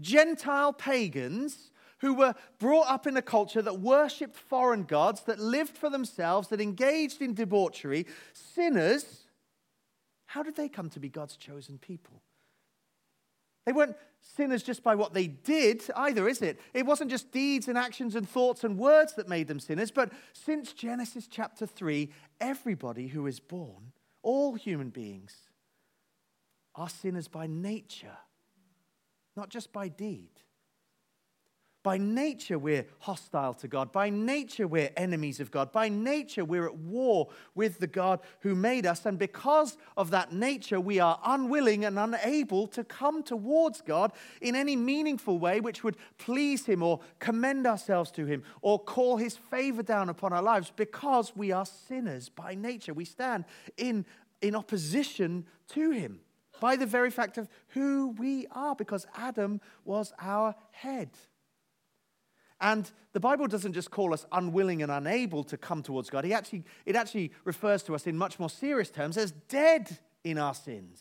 Gentile 0.00 0.72
pagans, 0.72 1.70
who 2.00 2.14
were 2.14 2.34
brought 2.58 2.88
up 2.88 3.06
in 3.06 3.16
a 3.16 3.22
culture 3.22 3.62
that 3.62 3.80
worshipped 3.80 4.36
foreign 4.36 4.84
gods, 4.84 5.22
that 5.22 5.38
lived 5.38 5.76
for 5.76 5.90
themselves, 5.90 6.48
that 6.48 6.60
engaged 6.60 7.20
in 7.20 7.34
debauchery, 7.34 8.06
sinners, 8.32 9.24
how 10.26 10.42
did 10.42 10.56
they 10.56 10.68
come 10.68 10.90
to 10.90 11.00
be 11.00 11.08
God's 11.08 11.36
chosen 11.36 11.78
people? 11.78 12.22
They 13.66 13.72
weren't 13.72 13.96
sinners 14.22 14.62
just 14.62 14.82
by 14.82 14.94
what 14.94 15.12
they 15.12 15.26
did 15.26 15.82
either, 15.94 16.28
is 16.28 16.40
it? 16.40 16.60
It 16.72 16.86
wasn't 16.86 17.10
just 17.10 17.32
deeds 17.32 17.68
and 17.68 17.76
actions 17.76 18.14
and 18.14 18.28
thoughts 18.28 18.64
and 18.64 18.78
words 18.78 19.14
that 19.14 19.28
made 19.28 19.48
them 19.48 19.60
sinners, 19.60 19.90
but 19.90 20.12
since 20.32 20.72
Genesis 20.72 21.26
chapter 21.26 21.66
3, 21.66 22.10
everybody 22.40 23.08
who 23.08 23.26
is 23.26 23.40
born, 23.40 23.92
all 24.22 24.54
human 24.54 24.90
beings, 24.90 25.36
are 26.74 26.88
sinners 26.88 27.28
by 27.28 27.46
nature, 27.46 28.16
not 29.36 29.50
just 29.50 29.72
by 29.72 29.88
deed. 29.88 30.30
By 31.84 31.96
nature, 31.96 32.58
we're 32.58 32.86
hostile 32.98 33.54
to 33.54 33.68
God. 33.68 33.92
By 33.92 34.10
nature, 34.10 34.66
we're 34.66 34.90
enemies 34.96 35.38
of 35.38 35.52
God. 35.52 35.70
By 35.70 35.88
nature, 35.88 36.44
we're 36.44 36.66
at 36.66 36.76
war 36.76 37.28
with 37.54 37.78
the 37.78 37.86
God 37.86 38.20
who 38.40 38.56
made 38.56 38.84
us. 38.84 39.06
And 39.06 39.16
because 39.16 39.78
of 39.96 40.10
that 40.10 40.32
nature, 40.32 40.80
we 40.80 40.98
are 40.98 41.20
unwilling 41.24 41.84
and 41.84 41.96
unable 41.96 42.66
to 42.68 42.82
come 42.82 43.22
towards 43.22 43.80
God 43.80 44.12
in 44.42 44.56
any 44.56 44.74
meaningful 44.74 45.38
way 45.38 45.60
which 45.60 45.84
would 45.84 45.96
please 46.18 46.66
Him 46.66 46.82
or 46.82 46.98
commend 47.20 47.64
ourselves 47.64 48.10
to 48.12 48.26
Him 48.26 48.42
or 48.60 48.80
call 48.80 49.16
His 49.16 49.36
favor 49.36 49.84
down 49.84 50.08
upon 50.08 50.32
our 50.32 50.42
lives 50.42 50.72
because 50.74 51.36
we 51.36 51.52
are 51.52 51.64
sinners 51.64 52.28
by 52.28 52.56
nature. 52.56 52.92
We 52.92 53.04
stand 53.04 53.44
in, 53.76 54.04
in 54.42 54.56
opposition 54.56 55.46
to 55.68 55.92
Him 55.92 56.20
by 56.60 56.74
the 56.74 56.86
very 56.86 57.10
fact 57.10 57.38
of 57.38 57.48
who 57.68 58.08
we 58.18 58.48
are 58.50 58.74
because 58.74 59.06
Adam 59.14 59.60
was 59.84 60.12
our 60.20 60.56
head. 60.70 61.10
And 62.60 62.90
the 63.12 63.20
Bible 63.20 63.46
doesn't 63.46 63.72
just 63.72 63.90
call 63.90 64.12
us 64.12 64.26
unwilling 64.32 64.82
and 64.82 64.90
unable 64.90 65.44
to 65.44 65.56
come 65.56 65.82
towards 65.82 66.10
God. 66.10 66.24
He 66.24 66.32
actually, 66.32 66.64
it 66.86 66.96
actually 66.96 67.32
refers 67.44 67.82
to 67.84 67.94
us 67.94 68.06
in 68.06 68.16
much 68.16 68.38
more 68.38 68.50
serious 68.50 68.90
terms 68.90 69.16
as 69.16 69.32
dead 69.48 69.98
in 70.24 70.38
our 70.38 70.54
sins 70.54 71.00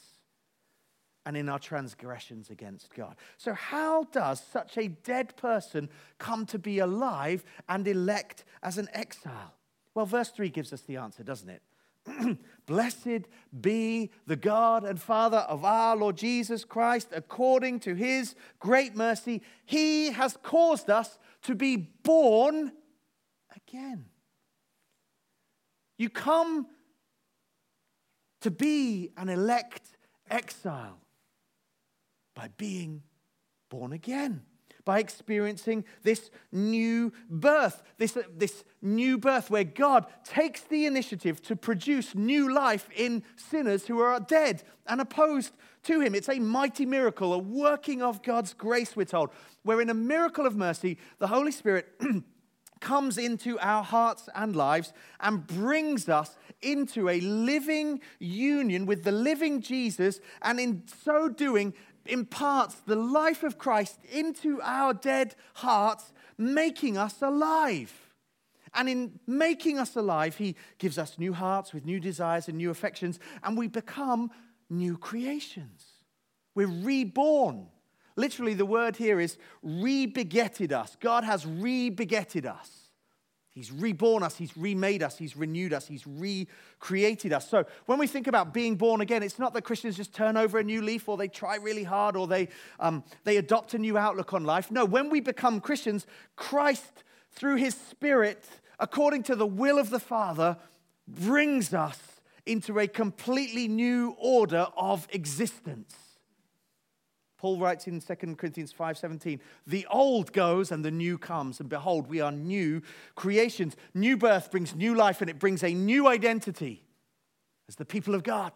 and 1.26 1.36
in 1.36 1.50
our 1.50 1.60
transgressions 1.60 2.50
against 2.50 2.94
God. 2.94 3.16
So, 3.38 3.54
how 3.54 4.04
does 4.06 4.42
such 4.42 4.78
a 4.78 4.88
dead 4.88 5.36
person 5.36 5.90
come 6.20 6.46
to 6.46 6.60
be 6.60 6.80
alive 6.80 7.44
and 7.68 7.88
elect 7.88 8.46
as 8.64 8.78
an 8.78 8.88
exile? 8.94 9.54
Well, 9.94 10.06
verse 10.06 10.30
3 10.30 10.50
gives 10.50 10.72
us 10.72 10.82
the 10.82 10.98
answer, 10.98 11.24
doesn't 11.24 11.50
it? 11.50 11.64
Blessed 12.66 13.28
be 13.60 14.12
the 14.26 14.36
God 14.36 14.84
and 14.84 15.00
Father 15.00 15.38
of 15.38 15.64
our 15.64 15.96
Lord 15.96 16.18
Jesus 16.18 16.66
Christ, 16.66 17.10
according 17.12 17.80
to 17.82 17.96
his 17.96 18.36
great 18.60 18.96
mercy. 18.96 19.42
He 19.66 20.12
has 20.12 20.38
caused 20.44 20.90
us 20.90 21.18
to 21.44 21.56
be 21.56 21.76
born 21.76 22.72
again. 23.56 24.06
You 25.98 26.10
come 26.10 26.68
to 28.42 28.52
be 28.52 29.12
an 29.18 29.30
elect 29.30 29.98
exile 30.30 31.00
by 32.36 32.50
being 32.58 33.02
born 33.70 33.94
again 33.94 34.44
by 34.88 35.00
experiencing 35.00 35.84
this 36.04 36.32
new 36.50 37.12
birth, 37.30 37.84
this, 37.98 38.18
this 38.34 38.64
new 38.82 39.18
birth 39.18 39.52
where 39.52 39.66
God 39.66 40.06
takes 40.24 40.62
the 40.62 40.86
initiative 40.86 41.42
to 41.42 41.58
produce 41.58 42.16
new 42.16 42.54
life 42.54 42.88
in 42.96 43.22
sinners 43.36 43.86
who 43.88 44.00
are 44.00 44.22
dead 44.22 44.64
and 44.88 45.02
opposed 45.02 45.52
to 45.84 46.00
Him. 46.00 46.16
It's 46.16 46.30
a 46.30 46.40
mighty 46.40 46.86
miracle, 46.86 47.34
a 47.34 47.38
working 47.38 48.02
of 48.02 48.24
God's 48.24 48.54
grace, 48.54 48.96
we're 48.96 49.04
told, 49.04 49.32
where 49.64 49.82
in 49.82 49.90
a 49.90 49.94
miracle 49.94 50.46
of 50.46 50.56
mercy, 50.56 50.98
the 51.20 51.28
Holy 51.28 51.52
Spirit. 51.52 51.94
comes 52.80 53.18
into 53.18 53.58
our 53.58 53.84
hearts 53.84 54.30
and 54.36 54.56
lives 54.56 54.94
and 55.20 55.48
brings 55.48 56.08
us 56.08 56.38
into 56.62 57.10
a 57.10 57.20
living 57.22 58.00
union 58.20 58.86
with 58.86 59.04
the 59.04 59.12
living 59.12 59.62
Jesus, 59.62 60.20
and 60.44 60.60
in 60.60 60.84
so 61.04 61.28
doing, 61.28 61.74
imparts 62.10 62.76
the 62.86 62.96
life 62.96 63.44
of 63.44 63.58
Christ 63.58 64.00
into 64.12 64.62
our 64.62 64.94
dead 64.94 65.36
hearts, 65.56 66.12
making 66.38 66.98
us 66.98 67.22
alive. 67.22 67.94
And 68.74 68.90
in 68.90 69.20
making 69.26 69.80
us 69.80 69.96
alive, 69.96 70.36
He 70.36 70.56
gives 70.78 70.98
us 70.98 71.18
new 71.18 71.34
hearts 71.34 71.74
with 71.74 71.86
new 71.86 72.00
desires 72.00 72.48
and 72.48 72.58
new 72.58 72.70
affections, 72.70 73.20
and 73.44 73.58
we 73.58 73.68
become 73.68 74.30
new 74.70 74.98
creations. 74.98 75.86
We're 76.54 76.68
reborn. 76.68 77.68
Literally, 78.16 78.56
the 78.56 78.66
word 78.66 78.98
here 78.98 79.20
is 79.20 79.38
rebegetted 79.64 80.72
us. 80.72 80.98
God 81.00 81.24
has 81.24 81.46
rebegetted 81.46 82.46
us. 82.46 82.87
He's 83.58 83.72
reborn 83.72 84.22
us, 84.22 84.38
He's 84.38 84.56
remade 84.56 85.02
us, 85.02 85.18
He's 85.18 85.36
renewed 85.36 85.74
us, 85.74 85.88
He's 85.88 86.06
recreated 86.06 87.34
us. 87.34 87.50
So 87.50 87.66
when 87.88 87.98
we 87.98 88.06
think 88.06 88.28
about 88.28 88.54
being 88.54 88.76
born 88.76 89.02
again, 89.02 89.24
it's 89.24 89.40
not 89.40 89.56
that 89.56 89.64
Christians 89.64 89.98
just 89.98 90.14
turn 90.14 90.38
over 90.38 90.60
a 90.60 90.64
new 90.64 90.80
leaf 90.84 91.10
or 91.10 91.18
they 91.18 91.28
try 91.28 91.56
really 91.56 91.84
hard 91.84 92.16
or 92.16 92.28
they, 92.28 92.50
um, 92.80 93.04
they 93.24 93.38
adopt 93.38 93.74
a 93.74 93.80
new 93.80 93.98
outlook 93.98 94.32
on 94.32 94.44
life. 94.44 94.70
No, 94.70 94.86
when 94.86 95.10
we 95.10 95.22
become 95.22 95.60
Christians, 95.60 96.06
Christ, 96.36 97.04
through 97.32 97.56
His 97.56 97.74
Spirit, 97.74 98.48
according 98.80 99.24
to 99.24 99.36
the 99.36 99.48
will 99.48 99.80
of 99.80 99.90
the 99.90 100.00
Father, 100.00 100.58
brings 101.08 101.74
us 101.74 101.98
into 102.46 102.78
a 102.78 102.88
completely 102.88 103.68
new 103.68 104.16
order 104.20 104.68
of 104.78 105.08
existence. 105.12 105.96
Paul 107.38 107.60
writes 107.60 107.88
in 107.88 108.02
2 108.02 108.38
Corinthians 108.38 108.72
5:17, 108.72 109.40
"The 109.66 109.86
old 109.88 110.34
goes 110.34 110.72
and 110.72 110.84
the 110.84 110.92
new 110.92 111.18
comes, 111.18 111.60
and 111.60 111.70
behold, 111.70 112.08
we 112.08 112.20
are 112.20 112.32
new 112.32 112.82
creations. 113.16 113.76
New 113.94 114.18
birth 114.18 114.50
brings 114.50 114.74
new 114.74 114.96
life 114.96 115.22
and 115.22 115.30
it 115.30 115.40
brings 115.40 115.64
a 115.64 115.74
new 115.74 116.08
identity 116.08 116.84
as 117.68 117.76
the 117.76 117.86
people 117.86 118.16
of 118.16 118.24
God 118.24 118.54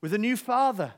with 0.00 0.14
a 0.14 0.18
new 0.18 0.36
father 0.36 0.94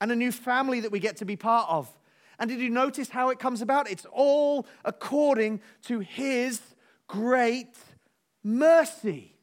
and 0.00 0.12
a 0.12 0.16
new 0.16 0.30
family 0.30 0.80
that 0.80 0.92
we 0.92 1.00
get 1.00 1.16
to 1.16 1.24
be 1.24 1.36
part 1.36 1.68
of. 1.68 1.90
And 2.38 2.48
did 2.48 2.60
you 2.60 2.70
notice 2.70 3.10
how 3.10 3.30
it 3.30 3.38
comes 3.38 3.60
about? 3.60 3.90
It's 3.90 4.06
all 4.06 4.66
according 4.84 5.60
to 5.82 6.00
his 6.00 6.60
great 7.08 7.76
mercy. 8.42 9.33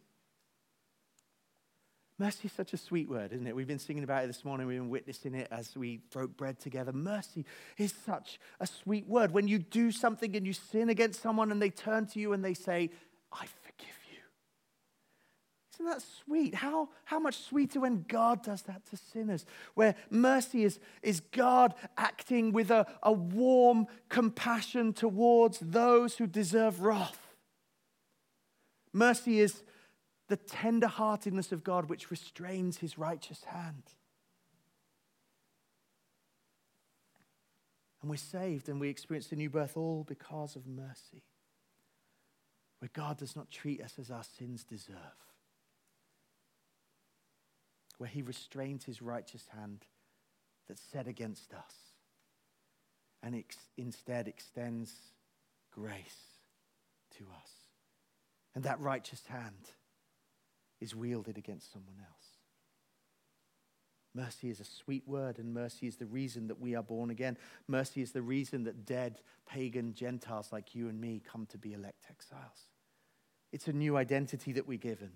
Mercy 2.21 2.41
is 2.45 2.51
such 2.51 2.71
a 2.71 2.77
sweet 2.77 3.09
word, 3.09 3.33
isn't 3.33 3.47
it? 3.47 3.55
We've 3.55 3.65
been 3.65 3.79
singing 3.79 4.03
about 4.03 4.23
it 4.23 4.27
this 4.27 4.45
morning. 4.45 4.67
We've 4.67 4.77
been 4.77 4.91
witnessing 4.91 5.33
it 5.33 5.47
as 5.49 5.75
we 5.75 6.01
broke 6.11 6.37
bread 6.37 6.59
together. 6.59 6.93
Mercy 6.93 7.45
is 7.79 7.95
such 8.05 8.39
a 8.59 8.67
sweet 8.67 9.07
word. 9.07 9.31
When 9.31 9.47
you 9.47 9.57
do 9.57 9.91
something 9.91 10.35
and 10.35 10.45
you 10.45 10.53
sin 10.53 10.89
against 10.89 11.19
someone 11.19 11.51
and 11.51 11.59
they 11.59 11.71
turn 11.71 12.05
to 12.05 12.19
you 12.19 12.33
and 12.33 12.45
they 12.45 12.53
say, 12.53 12.91
I 13.33 13.47
forgive 13.63 13.97
you. 14.11 14.19
Isn't 15.73 15.85
that 15.87 16.03
sweet? 16.23 16.53
How, 16.53 16.89
how 17.05 17.17
much 17.17 17.39
sweeter 17.39 17.79
when 17.79 18.05
God 18.07 18.43
does 18.43 18.61
that 18.63 18.85
to 18.91 18.97
sinners? 18.97 19.47
Where 19.73 19.95
mercy 20.11 20.63
is, 20.63 20.79
is 21.01 21.21
God 21.21 21.73
acting 21.97 22.51
with 22.51 22.69
a, 22.69 22.85
a 23.01 23.11
warm 23.11 23.87
compassion 24.09 24.93
towards 24.93 25.57
those 25.57 26.17
who 26.17 26.27
deserve 26.27 26.81
wrath. 26.81 27.33
Mercy 28.93 29.39
is 29.39 29.63
the 30.31 30.37
tenderheartedness 30.37 31.51
of 31.51 31.61
God 31.61 31.89
which 31.89 32.09
restrains 32.09 32.77
his 32.77 32.97
righteous 32.97 33.43
hand. 33.43 33.83
And 38.01 38.09
we're 38.09 38.15
saved 38.15 38.69
and 38.69 38.79
we 38.79 38.87
experience 38.87 39.27
the 39.27 39.35
new 39.35 39.49
birth 39.49 39.75
all 39.75 40.05
because 40.07 40.55
of 40.55 40.65
mercy, 40.65 41.23
where 42.79 42.89
God 42.93 43.17
does 43.17 43.35
not 43.35 43.51
treat 43.51 43.81
us 43.81 43.95
as 43.99 44.09
our 44.09 44.23
sins 44.23 44.63
deserve, 44.63 44.95
where 47.97 48.09
he 48.09 48.21
restrains 48.21 48.85
his 48.85 49.01
righteous 49.01 49.47
hand 49.53 49.85
that's 50.69 50.81
set 50.81 51.07
against 51.07 51.53
us 51.53 51.75
and 53.21 53.35
ex- 53.35 53.57
instead 53.77 54.29
extends 54.29 54.93
grace 55.73 56.39
to 57.17 57.25
us. 57.25 57.51
And 58.55 58.63
that 58.63 58.79
righteous 58.79 59.23
hand 59.27 59.71
is 60.81 60.95
wielded 60.95 61.37
against 61.37 61.71
someone 61.71 61.97
else. 61.99 62.25
Mercy 64.13 64.49
is 64.49 64.59
a 64.59 64.65
sweet 64.65 65.07
word, 65.07 65.39
and 65.39 65.53
mercy 65.53 65.87
is 65.87 65.95
the 65.95 66.05
reason 66.05 66.47
that 66.47 66.59
we 66.59 66.75
are 66.75 66.83
born 66.83 67.09
again. 67.09 67.37
Mercy 67.67 68.01
is 68.01 68.11
the 68.11 68.21
reason 68.21 68.65
that 68.65 68.85
dead 68.85 69.21
pagan 69.47 69.93
Gentiles 69.93 70.51
like 70.51 70.75
you 70.75 70.89
and 70.89 70.99
me 70.99 71.21
come 71.25 71.45
to 71.45 71.57
be 71.57 71.73
elect 71.73 72.07
exiles. 72.09 72.67
It's 73.53 73.67
a 73.67 73.73
new 73.73 73.95
identity 73.95 74.51
that 74.53 74.67
we're 74.67 74.77
given. 74.77 75.11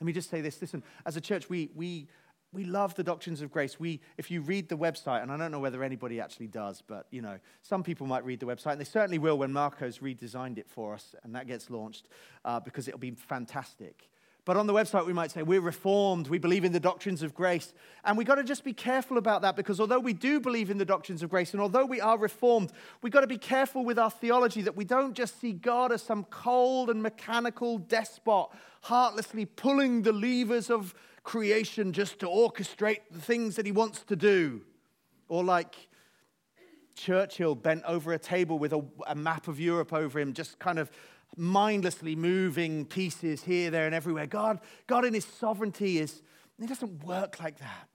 Let 0.00 0.06
me 0.06 0.12
just 0.12 0.30
say 0.30 0.40
this 0.40 0.60
listen, 0.60 0.82
as 1.06 1.16
a 1.16 1.20
church, 1.20 1.48
we, 1.48 1.70
we, 1.76 2.08
we 2.52 2.64
love 2.64 2.92
the 2.96 3.04
doctrines 3.04 3.40
of 3.40 3.52
grace. 3.52 3.78
We, 3.78 4.00
if 4.18 4.32
you 4.32 4.40
read 4.40 4.68
the 4.68 4.76
website, 4.76 5.22
and 5.22 5.30
I 5.30 5.36
don't 5.36 5.52
know 5.52 5.60
whether 5.60 5.84
anybody 5.84 6.20
actually 6.20 6.48
does, 6.48 6.82
but 6.84 7.06
you 7.12 7.22
know, 7.22 7.38
some 7.62 7.84
people 7.84 8.08
might 8.08 8.24
read 8.24 8.40
the 8.40 8.46
website, 8.46 8.72
and 8.72 8.80
they 8.80 8.84
certainly 8.84 9.18
will 9.18 9.38
when 9.38 9.52
Marco's 9.52 9.98
redesigned 9.98 10.58
it 10.58 10.68
for 10.68 10.94
us, 10.94 11.14
and 11.22 11.36
that 11.36 11.46
gets 11.46 11.70
launched 11.70 12.08
uh, 12.44 12.58
because 12.58 12.88
it'll 12.88 12.98
be 12.98 13.12
fantastic. 13.12 14.08
But 14.44 14.56
on 14.56 14.66
the 14.66 14.72
website, 14.72 15.06
we 15.06 15.12
might 15.12 15.30
say, 15.30 15.42
we're 15.42 15.60
reformed, 15.60 16.26
we 16.26 16.38
believe 16.38 16.64
in 16.64 16.72
the 16.72 16.80
doctrines 16.80 17.22
of 17.22 17.32
grace. 17.32 17.72
And 18.04 18.18
we've 18.18 18.26
got 18.26 18.36
to 18.36 18.44
just 18.44 18.64
be 18.64 18.72
careful 18.72 19.16
about 19.16 19.42
that 19.42 19.54
because 19.54 19.78
although 19.78 20.00
we 20.00 20.12
do 20.12 20.40
believe 20.40 20.68
in 20.68 20.78
the 20.78 20.84
doctrines 20.84 21.22
of 21.22 21.30
grace 21.30 21.52
and 21.52 21.60
although 21.60 21.84
we 21.84 22.00
are 22.00 22.18
reformed, 22.18 22.72
we've 23.02 23.12
got 23.12 23.20
to 23.20 23.28
be 23.28 23.38
careful 23.38 23.84
with 23.84 24.00
our 24.00 24.10
theology 24.10 24.62
that 24.62 24.76
we 24.76 24.84
don't 24.84 25.14
just 25.14 25.40
see 25.40 25.52
God 25.52 25.92
as 25.92 26.02
some 26.02 26.24
cold 26.24 26.90
and 26.90 27.00
mechanical 27.00 27.78
despot, 27.78 28.48
heartlessly 28.82 29.44
pulling 29.44 30.02
the 30.02 30.12
levers 30.12 30.70
of 30.70 30.92
creation 31.22 31.92
just 31.92 32.18
to 32.18 32.26
orchestrate 32.26 33.00
the 33.12 33.20
things 33.20 33.54
that 33.54 33.64
he 33.64 33.70
wants 33.70 34.02
to 34.02 34.16
do. 34.16 34.62
Or 35.28 35.44
like 35.44 35.88
Churchill 36.96 37.54
bent 37.54 37.84
over 37.86 38.12
a 38.12 38.18
table 38.18 38.58
with 38.58 38.72
a, 38.72 38.84
a 39.06 39.14
map 39.14 39.46
of 39.46 39.60
Europe 39.60 39.92
over 39.92 40.18
him, 40.18 40.32
just 40.32 40.58
kind 40.58 40.80
of 40.80 40.90
mindlessly 41.36 42.14
moving 42.16 42.84
pieces 42.84 43.42
here, 43.42 43.70
there, 43.70 43.86
and 43.86 43.94
everywhere. 43.94 44.26
God, 44.26 44.60
God 44.86 45.04
in 45.04 45.14
His 45.14 45.24
sovereignty 45.24 45.98
is, 45.98 46.22
He 46.60 46.66
doesn't 46.66 47.04
work 47.04 47.40
like 47.40 47.58
that. 47.58 47.88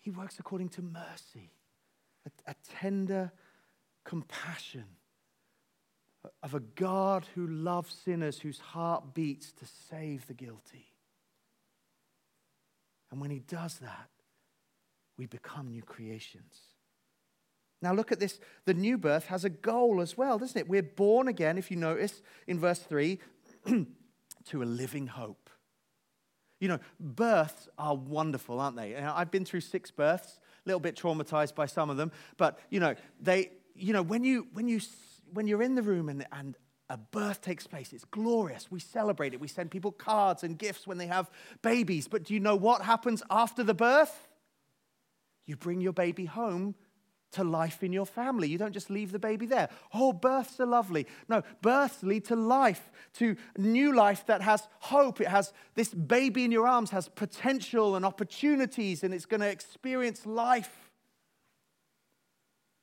He 0.00 0.10
works 0.10 0.38
according 0.38 0.70
to 0.70 0.82
mercy, 0.82 1.52
a, 2.26 2.50
a 2.50 2.54
tender 2.80 3.32
compassion 4.04 4.86
of 6.42 6.54
a 6.54 6.60
God 6.60 7.26
who 7.34 7.46
loves 7.46 7.94
sinners, 7.94 8.40
whose 8.40 8.58
heart 8.58 9.14
beats 9.14 9.52
to 9.52 9.66
save 9.88 10.26
the 10.26 10.34
guilty. 10.34 10.86
And 13.10 13.20
when 13.20 13.30
he 13.30 13.40
does 13.40 13.78
that, 13.78 14.10
we 15.16 15.26
become 15.26 15.68
new 15.68 15.82
creations. 15.82 16.54
Now, 17.82 17.94
look 17.94 18.12
at 18.12 18.20
this. 18.20 18.38
The 18.66 18.74
new 18.74 18.98
birth 18.98 19.26
has 19.26 19.44
a 19.44 19.50
goal 19.50 20.00
as 20.00 20.16
well, 20.16 20.38
doesn't 20.38 20.58
it? 20.58 20.68
We're 20.68 20.82
born 20.82 21.28
again, 21.28 21.56
if 21.56 21.70
you 21.70 21.76
notice 21.76 22.20
in 22.46 22.58
verse 22.58 22.78
3, 22.80 23.18
to 24.46 24.62
a 24.62 24.64
living 24.64 25.06
hope. 25.06 25.48
You 26.60 26.68
know, 26.68 26.78
births 26.98 27.68
are 27.78 27.94
wonderful, 27.94 28.60
aren't 28.60 28.76
they? 28.76 28.94
I've 28.94 29.30
been 29.30 29.46
through 29.46 29.62
six 29.62 29.90
births, 29.90 30.38
a 30.66 30.68
little 30.68 30.80
bit 30.80 30.94
traumatized 30.94 31.54
by 31.54 31.64
some 31.64 31.88
of 31.88 31.96
them, 31.96 32.12
but 32.36 32.58
you 32.68 32.80
know, 32.80 32.94
they, 33.18 33.50
you 33.74 33.94
know, 33.94 34.02
when 34.02 34.24
you 34.24 34.46
when 34.52 34.68
you 34.68 34.80
when 35.32 35.46
you're 35.46 35.62
in 35.62 35.74
the 35.74 35.82
room 35.82 36.10
and, 36.10 36.26
and 36.32 36.56
a 36.90 36.98
birth 36.98 37.40
takes 37.40 37.66
place, 37.66 37.94
it's 37.94 38.04
glorious. 38.04 38.70
We 38.70 38.80
celebrate 38.80 39.32
it. 39.32 39.40
We 39.40 39.48
send 39.48 39.70
people 39.70 39.92
cards 39.92 40.42
and 40.42 40.58
gifts 40.58 40.86
when 40.86 40.98
they 40.98 41.06
have 41.06 41.30
babies. 41.62 42.08
But 42.08 42.24
do 42.24 42.34
you 42.34 42.40
know 42.40 42.56
what 42.56 42.82
happens 42.82 43.22
after 43.30 43.62
the 43.62 43.74
birth? 43.74 44.28
You 45.46 45.56
bring 45.56 45.80
your 45.80 45.92
baby 45.92 46.26
home 46.26 46.74
to 47.32 47.44
life 47.44 47.82
in 47.82 47.92
your 47.92 48.06
family. 48.06 48.48
You 48.48 48.58
don't 48.58 48.72
just 48.72 48.90
leave 48.90 49.12
the 49.12 49.18
baby 49.18 49.46
there. 49.46 49.68
Oh, 49.94 50.12
births 50.12 50.58
are 50.60 50.66
lovely. 50.66 51.06
No, 51.28 51.42
births 51.62 52.02
lead 52.02 52.24
to 52.26 52.36
life, 52.36 52.90
to 53.14 53.36
new 53.56 53.94
life 53.94 54.26
that 54.26 54.42
has 54.42 54.66
hope. 54.80 55.20
It 55.20 55.28
has 55.28 55.52
this 55.74 55.94
baby 55.94 56.44
in 56.44 56.52
your 56.52 56.66
arms 56.66 56.90
has 56.90 57.08
potential 57.08 57.96
and 57.96 58.04
opportunities, 58.04 59.04
and 59.04 59.14
it's 59.14 59.26
going 59.26 59.40
to 59.40 59.48
experience 59.48 60.26
life. 60.26 60.90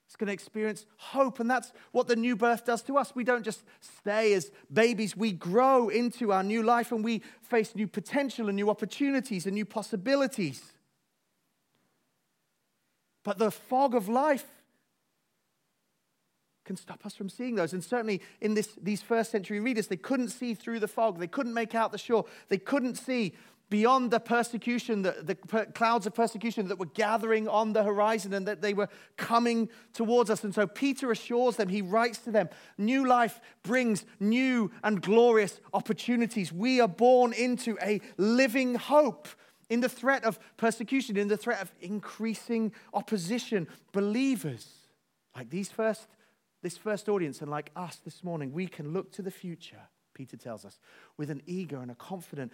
It's 0.07 0.15
going 0.15 0.27
to 0.27 0.33
experience 0.33 0.85
hope, 0.95 1.41
and 1.41 1.51
that's 1.51 1.73
what 1.91 2.07
the 2.07 2.15
new 2.15 2.37
birth 2.37 2.65
does 2.65 2.81
to 2.83 2.97
us. 2.97 3.13
We 3.13 3.25
don't 3.25 3.43
just 3.43 3.63
stay 3.81 4.33
as 4.33 4.51
babies, 4.71 5.17
we 5.17 5.33
grow 5.33 5.89
into 5.89 6.31
our 6.31 6.43
new 6.43 6.63
life 6.63 6.93
and 6.93 7.03
we 7.03 7.23
face 7.41 7.75
new 7.75 7.87
potential 7.87 8.47
and 8.47 8.55
new 8.55 8.69
opportunities 8.69 9.45
and 9.45 9.53
new 9.53 9.65
possibilities. 9.65 10.73
But 13.27 13.39
the 13.39 13.51
fog 13.51 13.93
of 13.93 14.07
life 14.07 14.45
can 16.63 16.77
stop 16.77 17.05
us 17.05 17.13
from 17.13 17.27
seeing 17.27 17.55
those. 17.55 17.73
And 17.73 17.83
certainly 17.83 18.21
in 18.39 18.53
this, 18.53 18.69
these 18.81 19.01
first 19.01 19.31
century 19.31 19.59
readers, 19.59 19.87
they 19.87 19.97
couldn't 19.97 20.29
see 20.29 20.53
through 20.53 20.79
the 20.79 20.87
fog. 20.87 21.19
They 21.19 21.27
couldn't 21.27 21.53
make 21.53 21.75
out 21.75 21.91
the 21.91 21.97
shore. 21.97 22.23
They 22.47 22.57
couldn't 22.57 22.95
see 22.95 23.33
beyond 23.69 24.11
the 24.11 24.21
persecution, 24.21 25.01
the, 25.01 25.17
the 25.21 25.35
per- 25.35 25.65
clouds 25.65 26.07
of 26.07 26.13
persecution 26.13 26.69
that 26.69 26.79
were 26.79 26.85
gathering 26.85 27.49
on 27.49 27.73
the 27.73 27.83
horizon 27.83 28.33
and 28.33 28.47
that 28.47 28.61
they 28.61 28.73
were 28.73 28.87
coming 29.17 29.67
towards 29.91 30.29
us. 30.29 30.45
And 30.45 30.55
so 30.55 30.65
Peter 30.65 31.11
assures 31.11 31.57
them, 31.57 31.67
he 31.67 31.81
writes 31.81 32.19
to 32.19 32.31
them, 32.31 32.47
new 32.77 33.05
life 33.05 33.41
brings 33.61 34.05
new 34.21 34.71
and 34.85 35.01
glorious 35.01 35.59
opportunities. 35.73 36.53
We 36.53 36.79
are 36.79 36.87
born 36.87 37.33
into 37.33 37.77
a 37.81 37.99
living 38.15 38.75
hope 38.75 39.27
in 39.69 39.81
the 39.81 39.89
threat 39.89 40.23
of 40.23 40.39
persecution, 40.57 41.17
in 41.17 41.27
the 41.27 41.37
threat 41.37 41.61
of 41.61 41.71
increasing 41.81 42.71
opposition, 42.93 43.67
believers 43.91 44.67
like 45.35 45.49
these 45.49 45.69
first, 45.69 46.07
this 46.63 46.77
first 46.77 47.07
audience 47.07 47.41
and 47.41 47.51
like 47.51 47.69
us 47.75 47.97
this 48.03 48.23
morning, 48.23 48.51
we 48.51 48.65
can 48.65 48.91
look 48.91 49.11
to 49.11 49.21
the 49.21 49.29
future, 49.29 49.81
Peter 50.15 50.35
tells 50.35 50.65
us, 50.65 50.79
with 51.15 51.29
an 51.29 51.43
eager 51.45 51.79
and 51.79 51.91
a 51.91 51.95
confident 51.95 52.51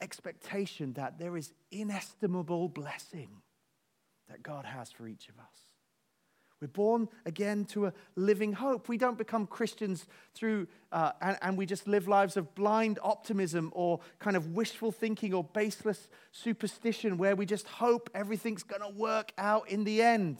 expectation 0.00 0.94
that 0.94 1.18
there 1.18 1.36
is 1.36 1.52
inestimable 1.70 2.68
blessing 2.70 3.28
that 4.30 4.42
God 4.42 4.64
has 4.64 4.90
for 4.90 5.06
each 5.06 5.28
of 5.28 5.38
us. 5.38 5.73
We're 6.64 6.68
born 6.68 7.10
again 7.26 7.66
to 7.66 7.88
a 7.88 7.92
living 8.16 8.54
hope. 8.54 8.88
We 8.88 8.96
don't 8.96 9.18
become 9.18 9.46
Christians 9.46 10.06
through, 10.34 10.66
uh, 10.92 11.12
and, 11.20 11.36
and, 11.42 11.58
we 11.58 11.66
just 11.66 11.86
live 11.86 12.08
lives 12.08 12.38
of 12.38 12.54
blind 12.54 12.98
optimism 13.02 13.70
or 13.74 14.00
kind 14.18 14.34
of 14.34 14.54
wishful 14.54 14.90
thinking 14.90 15.34
or 15.34 15.44
baseless 15.44 16.08
superstition 16.32 17.18
where 17.18 17.36
we 17.36 17.44
just 17.44 17.66
hope 17.68 18.08
everything's 18.14 18.62
going 18.62 18.80
to 18.80 18.98
work 18.98 19.32
out 19.36 19.68
in 19.68 19.84
the 19.84 20.00
end. 20.00 20.38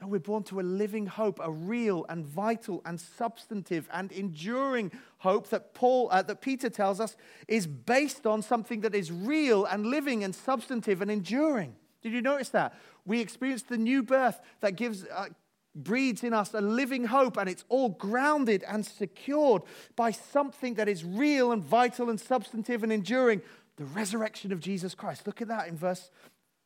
No, 0.00 0.06
we're 0.06 0.20
born 0.20 0.42
to 0.44 0.58
a 0.58 0.62
living 0.62 1.04
hope, 1.04 1.38
a 1.42 1.52
real 1.52 2.06
and 2.08 2.24
vital 2.24 2.80
and 2.86 2.98
substantive 2.98 3.90
and 3.92 4.10
enduring 4.10 4.90
hope 5.18 5.50
that 5.50 5.74
Paul, 5.74 6.08
uh, 6.10 6.22
that 6.22 6.40
Peter 6.40 6.70
tells 6.70 6.98
us 6.98 7.14
is 7.46 7.66
based 7.66 8.26
on 8.26 8.40
something 8.40 8.80
that 8.80 8.94
is 8.94 9.12
real 9.12 9.66
and 9.66 9.84
living 9.84 10.24
and 10.24 10.34
substantive 10.34 11.02
and 11.02 11.10
enduring. 11.10 11.76
Did 12.02 12.12
you 12.12 12.22
notice 12.22 12.50
that? 12.50 12.74
We 13.04 13.20
experience 13.20 13.62
the 13.62 13.78
new 13.78 14.02
birth 14.02 14.40
that 14.60 14.76
gives, 14.76 15.04
uh, 15.04 15.26
breeds 15.74 16.22
in 16.22 16.32
us 16.32 16.54
a 16.54 16.60
living 16.60 17.04
hope, 17.04 17.36
and 17.36 17.48
it's 17.48 17.64
all 17.68 17.90
grounded 17.90 18.64
and 18.66 18.84
secured 18.84 19.62
by 19.96 20.10
something 20.10 20.74
that 20.74 20.88
is 20.88 21.04
real 21.04 21.52
and 21.52 21.62
vital 21.62 22.10
and 22.10 22.20
substantive 22.20 22.82
and 22.82 22.92
enduring 22.92 23.42
the 23.76 23.84
resurrection 23.84 24.52
of 24.52 24.60
Jesus 24.60 24.94
Christ. 24.94 25.26
Look 25.26 25.40
at 25.40 25.48
that 25.48 25.68
in 25.68 25.76
verse 25.76 26.10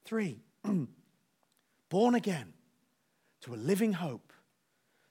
3. 0.04 0.40
Born 1.88 2.14
again 2.14 2.54
to 3.42 3.54
a 3.54 3.56
living 3.56 3.92
hope 3.92 4.32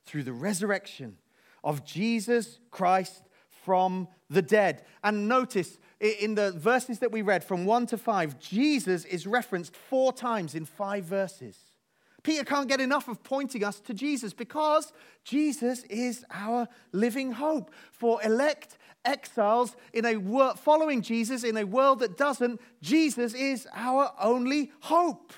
through 0.06 0.24
the 0.24 0.34
resurrection 0.34 1.18
of 1.64 1.86
Jesus 1.86 2.60
Christ 2.72 3.24
from 3.64 4.08
the 4.30 4.42
dead. 4.42 4.84
And 5.04 5.28
notice 5.28 5.78
in 6.02 6.36
the 6.36 6.52
verses 6.52 7.00
that 7.00 7.12
we 7.12 7.22
read 7.22 7.44
from 7.44 7.66
1 7.66 7.86
to 7.88 7.98
5, 7.98 8.40
Jesus 8.40 9.06
is 9.06 9.28
referenced 9.28 9.76
four 9.76 10.12
times 10.12 10.56
in 10.56 10.66
five 10.66 11.04
verses. 11.06 11.58
Peter 12.24 12.44
can't 12.44 12.68
get 12.68 12.82
enough 12.82 13.08
of 13.08 13.24
pointing 13.24 13.64
us 13.64 13.80
to 13.80 13.94
Jesus 13.94 14.34
because 14.34 14.94
Jesus 15.24 15.84
is 15.84 16.26
our 16.32 16.68
living 16.92 17.32
hope. 17.32 17.72
For 17.92 18.22
elect 18.24 18.78
exiles 19.06 19.76
in 19.94 20.06
a 20.06 20.18
world 20.18 20.60
following 20.60 21.02
Jesus 21.02 21.44
in 21.44 21.58
a 21.58 21.66
world 21.66 22.00
that 22.00 22.18
doesn't, 22.18 22.62
Jesus 22.82 23.34
is 23.34 23.68
our 23.74 24.12
only 24.20 24.72
hope. 24.82 25.34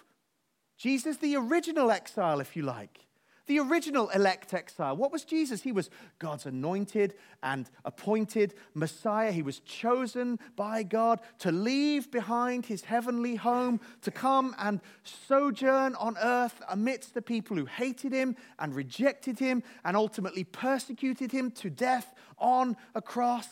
Jesus, 0.78 1.18
the 1.18 1.36
original 1.38 1.92
exile, 1.92 2.42
if 2.42 2.56
you 2.56 2.64
like. 2.64 3.00
The 3.46 3.60
original 3.60 4.10
elect 4.10 4.54
exile. 4.54 4.96
What 4.96 5.12
was 5.12 5.26
Jesus? 5.26 5.62
He 5.62 5.74
was 5.74 5.90
God's 6.18 6.46
anointed 6.46 7.16
and 7.42 7.70
appointed 7.84 8.54
Messiah. 8.74 9.34
He 9.34 9.42
was 9.42 9.60
chosen 9.60 10.40
by 10.56 10.84
God 10.84 11.20
to 11.40 11.52
leave 11.52 12.10
behind 12.10 12.66
his 12.66 12.86
heavenly 12.86 13.36
home, 13.36 13.82
to 14.02 14.12
come 14.12 14.56
and 14.58 14.80
sojourn 15.04 15.96
on 15.96 16.18
earth 16.22 16.62
amidst 16.70 17.14
the 17.14 17.22
people 17.22 17.58
who 17.58 17.66
hated 17.66 18.14
him 18.14 18.38
and 18.60 18.74
rejected 18.74 19.40
him 19.40 19.62
and 19.84 19.98
ultimately 19.98 20.46
persecuted 20.46 21.32
him 21.32 21.52
to 21.52 21.70
death 21.70 22.14
on 22.38 22.78
a 22.96 23.02
cross. 23.02 23.50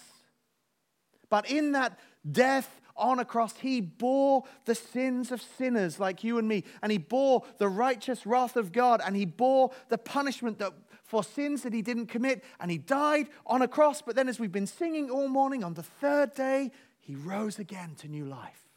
But 1.30 1.50
in 1.50 1.74
that 1.74 2.00
death 2.30 2.81
on 3.02 3.20
a 3.20 3.26
cross, 3.26 3.58
he 3.58 3.82
bore 3.82 4.44
the 4.66 4.76
sins 4.76 5.32
of 5.32 5.42
sinners 5.42 6.00
like 6.00 6.24
you 6.24 6.38
and 6.38 6.48
me, 6.48 6.64
and 6.82 6.92
he 6.92 6.98
bore 6.98 7.44
the 7.58 7.68
righteous 7.68 8.26
wrath 8.26 8.56
of 8.56 8.72
God, 8.72 9.02
and 9.06 9.16
he 9.16 9.26
bore 9.26 9.72
the 9.90 9.98
punishment 9.98 10.60
that, 10.60 10.72
for 11.04 11.24
sins 11.24 11.64
that 11.64 11.74
he 11.74 11.82
didn't 11.82 12.08
commit, 12.08 12.44
and 12.60 12.72
he 12.72 12.78
died 12.78 13.28
on 13.46 13.62
a 13.62 13.68
cross. 13.68 14.02
But 14.02 14.16
then, 14.16 14.30
as 14.30 14.40
we've 14.40 14.52
been 14.52 14.68
singing 14.68 15.10
all 15.10 15.28
morning, 15.28 15.64
on 15.64 15.74
the 15.74 15.84
third 15.84 16.34
day, 16.36 16.72
he 17.00 17.16
rose 17.16 17.60
again 17.60 17.96
to 17.96 18.08
new 18.08 18.26
life. 18.26 18.68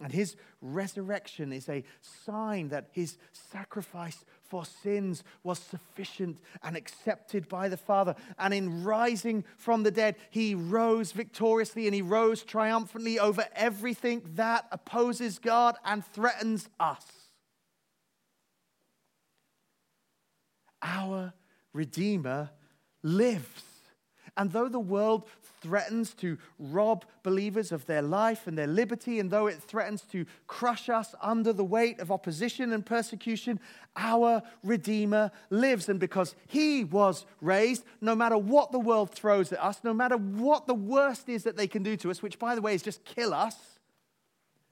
And 0.00 0.12
his 0.12 0.36
resurrection 0.60 1.52
is 1.52 1.68
a 1.68 1.84
sign 2.00 2.68
that 2.68 2.88
his 2.92 3.16
sacrifice 3.32 4.24
for 4.48 4.64
sins 4.64 5.22
was 5.42 5.58
sufficient 5.58 6.38
and 6.62 6.76
accepted 6.76 7.48
by 7.48 7.68
the 7.68 7.76
Father. 7.76 8.14
And 8.38 8.54
in 8.54 8.84
rising 8.84 9.44
from 9.56 9.82
the 9.82 9.90
dead, 9.90 10.16
he 10.30 10.54
rose 10.54 11.12
victoriously 11.12 11.86
and 11.86 11.94
he 11.94 12.02
rose 12.02 12.42
triumphantly 12.42 13.18
over 13.18 13.46
everything 13.54 14.22
that 14.34 14.66
opposes 14.72 15.38
God 15.38 15.76
and 15.84 16.04
threatens 16.04 16.68
us. 16.78 17.04
Our 20.82 21.32
Redeemer 21.72 22.50
lives. 23.02 23.64
And 24.36 24.52
though 24.52 24.68
the 24.68 24.80
world 24.80 25.26
threatens 25.66 26.14
to 26.14 26.38
rob 26.58 27.04
believers 27.22 27.72
of 27.72 27.86
their 27.86 28.02
life 28.02 28.46
and 28.46 28.56
their 28.56 28.68
liberty, 28.68 29.18
and 29.18 29.30
though 29.30 29.48
it 29.48 29.60
threatens 29.60 30.02
to 30.02 30.24
crush 30.46 30.88
us 30.88 31.14
under 31.20 31.52
the 31.52 31.64
weight 31.64 31.98
of 31.98 32.12
opposition 32.12 32.72
and 32.72 32.86
persecution, 32.86 33.58
our 33.96 34.42
Redeemer 34.62 35.32
lives. 35.50 35.88
And 35.88 35.98
because 35.98 36.34
He 36.46 36.84
was 36.84 37.26
raised, 37.40 37.84
no 38.00 38.14
matter 38.14 38.38
what 38.38 38.70
the 38.70 38.78
world 38.78 39.10
throws 39.10 39.52
at 39.52 39.62
us, 39.62 39.80
no 39.82 39.92
matter 39.92 40.16
what 40.16 40.66
the 40.66 40.74
worst 40.74 41.28
is 41.28 41.42
that 41.42 41.56
they 41.56 41.66
can 41.66 41.82
do 41.82 41.96
to 41.96 42.10
us, 42.10 42.22
which, 42.22 42.38
by 42.38 42.54
the 42.54 42.62
way, 42.62 42.74
is 42.74 42.82
just 42.82 43.04
kill 43.04 43.34
us, 43.34 43.56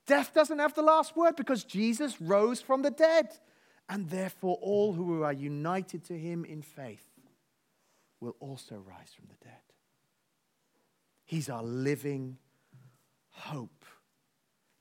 death 0.06 0.32
doesn't 0.32 0.60
have 0.60 0.74
the 0.74 0.82
last 0.82 1.16
word 1.16 1.34
because 1.34 1.64
Jesus 1.64 2.20
rose 2.20 2.60
from 2.60 2.82
the 2.82 2.90
dead. 2.90 3.28
And 3.88 4.08
therefore, 4.08 4.58
all 4.62 4.92
who 4.92 5.22
are 5.22 5.32
united 5.32 6.04
to 6.04 6.18
Him 6.18 6.44
in 6.44 6.62
faith 6.62 7.04
will 8.20 8.36
also 8.40 8.76
rise 8.76 9.12
from 9.14 9.26
the 9.28 9.44
dead. 9.44 9.73
He's 11.34 11.50
our 11.50 11.64
living 11.64 12.38
hope. 13.30 13.84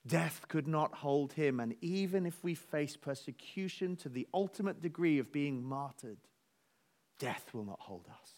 Death 0.05 0.45
could 0.49 0.67
not 0.67 0.93
hold 0.93 1.33
him, 1.33 1.59
and 1.59 1.73
even 1.81 2.27
if 2.27 2.43
we 2.43 2.53
face 2.53 2.95
persecution 2.95 3.95
to 3.95 4.07
the 4.07 4.27
ultimate 4.35 4.79
degree 4.79 5.17
of 5.17 5.31
being 5.31 5.63
martyred, 5.63 6.19
death 7.17 7.49
will 7.53 7.65
not 7.65 7.79
hold 7.79 8.05
us 8.21 8.33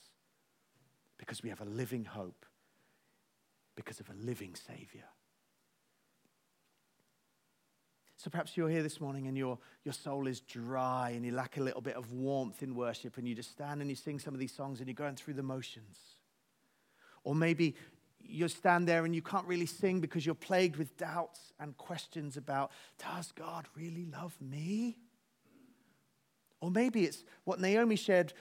because 1.17 1.43
we 1.43 1.49
have 1.49 1.60
a 1.60 1.65
living 1.65 2.06
hope, 2.06 2.45
because 3.75 3.99
of 3.99 4.10
a 4.10 4.13
living 4.13 4.56
Savior. 4.56 5.10
So 8.15 8.30
perhaps 8.30 8.56
you're 8.56 8.69
here 8.69 8.82
this 8.82 9.01
morning 9.01 9.28
and 9.28 9.38
your, 9.38 9.60
your 9.84 9.93
soul 9.93 10.28
is 10.28 10.39
dry 10.39 11.10
and 11.10 11.25
you 11.25 11.34
lack 11.34 11.58
a 11.58 11.62
little 11.62 11.82
bit 11.82 11.97
of 11.97 12.13
warmth 12.13 12.63
in 12.63 12.75
worship 12.75 13.17
and 13.17 13.28
you 13.28 13.36
just 13.36 13.51
stand 13.51 13.82
and 13.82 13.89
you 13.89 13.95
sing 13.97 14.19
some 14.19 14.34
of 14.34 14.39
these 14.39 14.54
songs 14.56 14.80
and 14.80 14.88
you're 14.88 14.93
going 14.93 15.17
through 15.17 15.34
the 15.34 15.43
motions. 15.43 15.97
Or 17.25 17.34
maybe 17.34 17.75
you 18.28 18.48
stand 18.48 18.88
there 18.88 19.06
and 19.06 19.16
you 19.16 19.22
can't 19.22 19.46
really 19.48 19.66
sing 19.66 20.02
because 20.02 20.26
you're 20.26 20.36
plagued 20.36 20.78
with 20.78 20.98
doubts 20.98 21.54
and 21.60 21.78
questions 21.78 22.38
about, 22.38 22.72
does 22.98 23.32
God 23.32 23.68
really 23.76 24.06
love 24.06 24.36
me? 24.42 24.98
Or 26.62 26.72
maybe 26.72 27.04
it's 27.04 27.24
what 27.44 27.60
Naomi 27.60 27.96
shared 27.96 28.34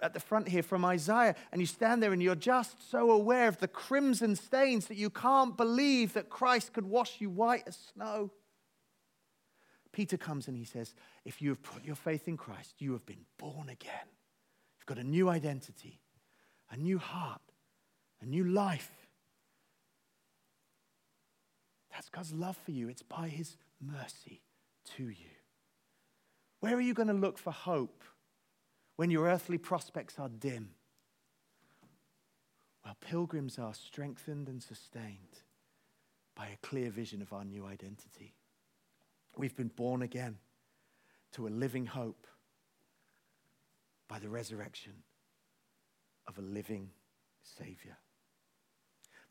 at 0.00 0.14
the 0.14 0.20
front 0.20 0.48
here 0.48 0.64
from 0.64 0.84
Isaiah, 0.84 1.36
and 1.52 1.60
you 1.60 1.66
stand 1.66 2.02
there 2.02 2.12
and 2.12 2.20
you're 2.20 2.34
just 2.34 2.90
so 2.90 3.12
aware 3.12 3.46
of 3.46 3.58
the 3.58 3.68
crimson 3.68 4.34
stains 4.34 4.86
that 4.86 4.96
you 4.96 5.08
can't 5.08 5.56
believe 5.56 6.14
that 6.14 6.28
Christ 6.28 6.72
could 6.72 6.84
wash 6.84 7.20
you 7.20 7.30
white 7.30 7.62
as 7.66 7.78
snow. 7.94 8.30
Peter 9.92 10.16
comes 10.16 10.48
and 10.48 10.56
he 10.56 10.64
says, 10.64 10.94
If 11.24 11.40
you 11.40 11.50
have 11.50 11.62
put 11.62 11.84
your 11.84 11.94
faith 11.94 12.26
in 12.26 12.36
Christ, 12.36 12.74
you 12.78 12.92
have 12.92 13.06
been 13.06 13.24
born 13.38 13.68
again. 13.68 14.08
You've 14.78 14.86
got 14.86 14.98
a 14.98 15.04
new 15.04 15.28
identity, 15.28 16.00
a 16.70 16.76
new 16.76 16.98
heart, 16.98 17.42
a 18.20 18.26
new 18.26 18.44
life. 18.44 18.90
That's 21.92 22.08
God's 22.08 22.32
love 22.32 22.56
for 22.56 22.70
you. 22.70 22.88
It's 22.88 23.02
by 23.02 23.28
his 23.28 23.56
mercy 23.80 24.40
to 24.96 25.04
you. 25.04 25.30
Where 26.60 26.74
are 26.74 26.80
you 26.80 26.94
going 26.94 27.08
to 27.08 27.14
look 27.14 27.38
for 27.38 27.50
hope 27.50 28.02
when 28.96 29.10
your 29.10 29.26
earthly 29.26 29.58
prospects 29.58 30.18
are 30.18 30.28
dim? 30.28 30.70
Well, 32.84 32.96
pilgrims 33.00 33.58
are 33.58 33.74
strengthened 33.74 34.48
and 34.48 34.62
sustained 34.62 35.40
by 36.34 36.46
a 36.46 36.66
clear 36.66 36.90
vision 36.90 37.22
of 37.22 37.32
our 37.32 37.44
new 37.44 37.66
identity. 37.66 38.34
We've 39.36 39.56
been 39.56 39.68
born 39.68 40.02
again 40.02 40.38
to 41.32 41.46
a 41.46 41.50
living 41.50 41.86
hope 41.86 42.26
by 44.08 44.18
the 44.18 44.28
resurrection 44.28 44.92
of 46.26 46.38
a 46.38 46.42
living 46.42 46.90
Savior. 47.42 47.96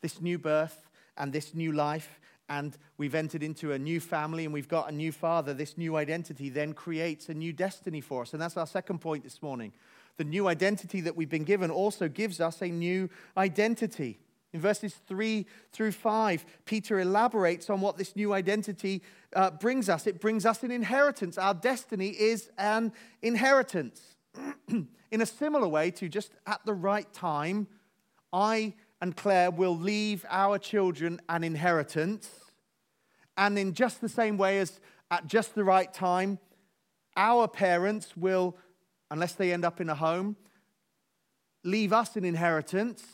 This 0.00 0.20
new 0.20 0.38
birth 0.38 0.88
and 1.16 1.32
this 1.32 1.54
new 1.54 1.72
life, 1.72 2.20
and 2.52 2.76
we've 2.98 3.14
entered 3.14 3.42
into 3.42 3.72
a 3.72 3.78
new 3.78 3.98
family 3.98 4.44
and 4.44 4.52
we've 4.52 4.68
got 4.68 4.90
a 4.90 4.92
new 4.92 5.10
father, 5.10 5.54
this 5.54 5.78
new 5.78 5.96
identity 5.96 6.50
then 6.50 6.74
creates 6.74 7.30
a 7.30 7.34
new 7.34 7.50
destiny 7.50 8.02
for 8.02 8.22
us. 8.22 8.34
And 8.34 8.42
that's 8.42 8.58
our 8.58 8.66
second 8.66 8.98
point 8.98 9.24
this 9.24 9.40
morning. 9.40 9.72
The 10.18 10.24
new 10.24 10.46
identity 10.46 11.00
that 11.00 11.16
we've 11.16 11.30
been 11.30 11.44
given 11.44 11.70
also 11.70 12.08
gives 12.08 12.42
us 12.42 12.60
a 12.60 12.68
new 12.68 13.08
identity. 13.38 14.18
In 14.52 14.60
verses 14.60 14.92
3 15.08 15.46
through 15.72 15.92
5, 15.92 16.44
Peter 16.66 17.00
elaborates 17.00 17.70
on 17.70 17.80
what 17.80 17.96
this 17.96 18.14
new 18.14 18.34
identity 18.34 19.02
uh, 19.34 19.52
brings 19.52 19.88
us. 19.88 20.06
It 20.06 20.20
brings 20.20 20.44
us 20.44 20.62
an 20.62 20.70
inheritance. 20.70 21.38
Our 21.38 21.54
destiny 21.54 22.08
is 22.08 22.50
an 22.58 22.92
inheritance. 23.22 24.02
in 24.68 25.20
a 25.22 25.26
similar 25.26 25.68
way 25.68 25.90
to 25.92 26.06
just 26.06 26.32
at 26.46 26.60
the 26.66 26.74
right 26.74 27.10
time, 27.14 27.66
I 28.30 28.74
and 29.02 29.16
Claire 29.16 29.50
will 29.50 29.76
leave 29.76 30.24
our 30.30 30.58
children 30.58 31.20
an 31.28 31.42
inheritance. 31.42 32.41
And 33.36 33.58
in 33.58 33.72
just 33.74 34.00
the 34.00 34.08
same 34.08 34.36
way 34.36 34.58
as 34.58 34.80
at 35.10 35.26
just 35.26 35.54
the 35.54 35.64
right 35.64 35.92
time, 35.92 36.38
our 37.16 37.48
parents 37.48 38.16
will, 38.16 38.56
unless 39.10 39.32
they 39.34 39.52
end 39.52 39.64
up 39.64 39.80
in 39.80 39.88
a 39.88 39.94
home, 39.94 40.36
leave 41.64 41.92
us 41.92 42.16
an 42.16 42.24
inheritance 42.24 43.04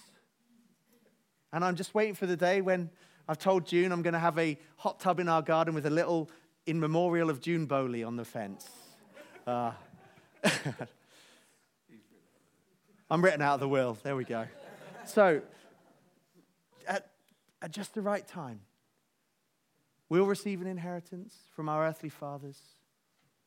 and 1.52 1.64
I'm 1.64 1.76
just 1.76 1.94
waiting 1.94 2.14
for 2.14 2.26
the 2.26 2.37
day 2.37 2.61
when 2.61 2.90
I've 3.26 3.38
told 3.38 3.66
June 3.66 3.90
I'm 3.92 4.02
going 4.02 4.12
to 4.14 4.18
have 4.18 4.38
a 4.38 4.59
hot 4.76 5.00
tub 5.00 5.18
in 5.20 5.28
our 5.28 5.42
garden 5.42 5.74
with 5.74 5.87
a 5.87 5.90
little 5.90 6.31
in 6.66 6.78
memorial 6.78 7.31
of 7.31 7.40
June 7.40 7.64
Bowley 7.66 8.04
on 8.04 8.16
the 8.16 8.24
fence. 8.24 8.68
Uh, 9.46 9.72
I'm 13.11 13.24
written 13.24 13.40
out 13.40 13.54
of 13.54 13.61
the 13.61 13.68
will. 13.68 13.96
There 14.02 14.14
we 14.14 14.24
go. 14.24 14.46
So, 15.07 15.40
at, 16.87 17.09
at 17.62 17.70
just 17.70 17.94
the 17.94 18.02
right 18.02 18.28
time, 18.28 18.61
we'll 20.09 20.27
receive 20.27 20.61
an 20.61 20.66
inheritance 20.66 21.35
from 21.55 21.68
our 21.68 21.87
earthly 21.87 22.09
fathers. 22.09 22.61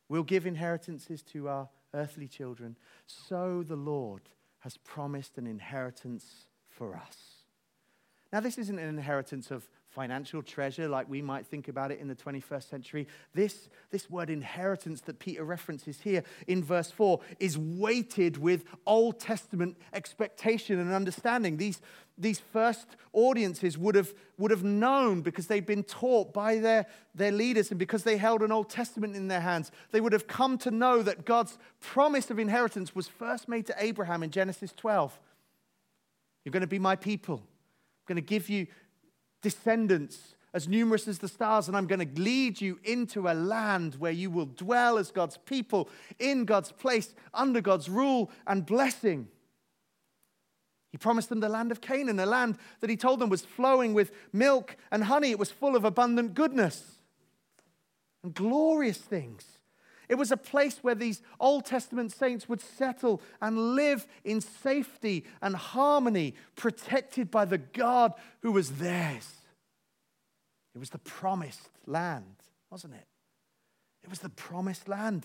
We'll 0.09 0.23
give 0.23 0.45
inheritances 0.45 1.21
to 1.23 1.47
our 1.47 1.69
earthly 1.93 2.27
children. 2.27 2.77
So 3.07 3.63
the 3.67 3.75
Lord 3.75 4.23
has 4.59 4.77
promised 4.77 5.37
an 5.37 5.47
inheritance 5.47 6.45
for 6.69 6.95
us. 6.95 7.17
Now, 8.31 8.39
this 8.39 8.57
isn't 8.57 8.79
an 8.79 8.89
inheritance 8.89 9.51
of 9.51 9.67
financial 9.91 10.41
treasure 10.41 10.87
like 10.87 11.09
we 11.09 11.21
might 11.21 11.45
think 11.45 11.67
about 11.67 11.91
it 11.91 11.99
in 11.99 12.07
the 12.07 12.15
21st 12.15 12.69
century. 12.69 13.07
This, 13.33 13.69
this 13.91 14.09
word 14.09 14.29
inheritance 14.29 15.01
that 15.01 15.19
Peter 15.19 15.43
references 15.43 15.99
here 16.01 16.23
in 16.47 16.63
verse 16.63 16.89
4 16.89 17.19
is 17.39 17.57
weighted 17.57 18.37
with 18.37 18.63
Old 18.85 19.19
Testament 19.19 19.77
expectation 19.93 20.79
and 20.79 20.93
understanding. 20.93 21.57
These, 21.57 21.81
these 22.17 22.39
first 22.39 22.87
audiences 23.11 23.77
would 23.77 23.95
have, 23.95 24.13
would 24.37 24.51
have 24.51 24.63
known 24.63 25.21
because 25.21 25.47
they'd 25.47 25.65
been 25.65 25.83
taught 25.83 26.33
by 26.33 26.57
their, 26.59 26.85
their 27.13 27.33
leaders 27.33 27.69
and 27.69 27.77
because 27.79 28.03
they 28.03 28.15
held 28.15 28.41
an 28.41 28.51
Old 28.51 28.69
Testament 28.69 29.15
in 29.15 29.27
their 29.27 29.41
hands. 29.41 29.71
They 29.91 29.99
would 29.99 30.13
have 30.13 30.27
come 30.27 30.57
to 30.59 30.71
know 30.71 31.03
that 31.03 31.25
God's 31.25 31.57
promise 31.81 32.31
of 32.31 32.39
inheritance 32.39 32.95
was 32.95 33.09
first 33.09 33.49
made 33.49 33.65
to 33.65 33.75
Abraham 33.77 34.23
in 34.23 34.31
Genesis 34.31 34.71
12. 34.71 35.19
You're 36.45 36.51
going 36.51 36.61
to 36.61 36.67
be 36.67 36.79
my 36.79 36.95
people. 36.95 37.35
I'm 37.35 38.15
going 38.15 38.15
to 38.15 38.21
give 38.21 38.49
you 38.49 38.67
descendants 39.41 40.35
as 40.53 40.67
numerous 40.67 41.07
as 41.07 41.19
the 41.19 41.27
stars, 41.27 41.67
and 41.67 41.77
I'm 41.77 41.87
going 41.87 42.05
to 42.05 42.21
lead 42.21 42.59
you 42.59 42.79
into 42.83 43.29
a 43.29 43.33
land 43.33 43.95
where 43.95 44.11
you 44.11 44.29
will 44.29 44.47
dwell 44.47 44.97
as 44.97 45.11
God's 45.11 45.37
people, 45.37 45.87
in 46.19 46.45
God's 46.45 46.71
place, 46.73 47.13
under 47.33 47.61
God's 47.61 47.89
rule 47.89 48.29
and 48.45 48.65
blessing. 48.65 49.29
He 50.91 50.97
promised 50.97 51.29
them 51.29 51.39
the 51.39 51.47
land 51.47 51.71
of 51.71 51.79
Canaan, 51.79 52.19
a 52.19 52.25
land 52.25 52.57
that 52.81 52.89
he 52.89 52.97
told 52.97 53.19
them 53.19 53.29
was 53.29 53.45
flowing 53.45 53.93
with 53.93 54.11
milk 54.33 54.75
and 54.91 55.05
honey. 55.05 55.31
It 55.31 55.39
was 55.39 55.49
full 55.49 55.77
of 55.77 55.85
abundant 55.85 56.33
goodness 56.33 56.83
and 58.23 58.33
glorious 58.33 58.97
things. 58.97 59.45
It 60.11 60.17
was 60.17 60.29
a 60.29 60.37
place 60.37 60.79
where 60.81 60.93
these 60.93 61.21
Old 61.39 61.65
Testament 61.65 62.11
saints 62.11 62.49
would 62.49 62.59
settle 62.59 63.21
and 63.41 63.75
live 63.75 64.05
in 64.25 64.41
safety 64.41 65.23
and 65.41 65.55
harmony, 65.55 66.35
protected 66.57 67.31
by 67.31 67.45
the 67.45 67.57
God 67.57 68.13
who 68.41 68.51
was 68.51 68.71
theirs. 68.71 69.29
It 70.75 70.79
was 70.79 70.89
the 70.89 70.97
promised 70.97 71.69
land, 71.85 72.35
wasn't 72.69 72.95
it? 72.95 73.07
It 74.03 74.09
was 74.09 74.19
the 74.19 74.27
promised 74.27 74.89
land. 74.89 75.23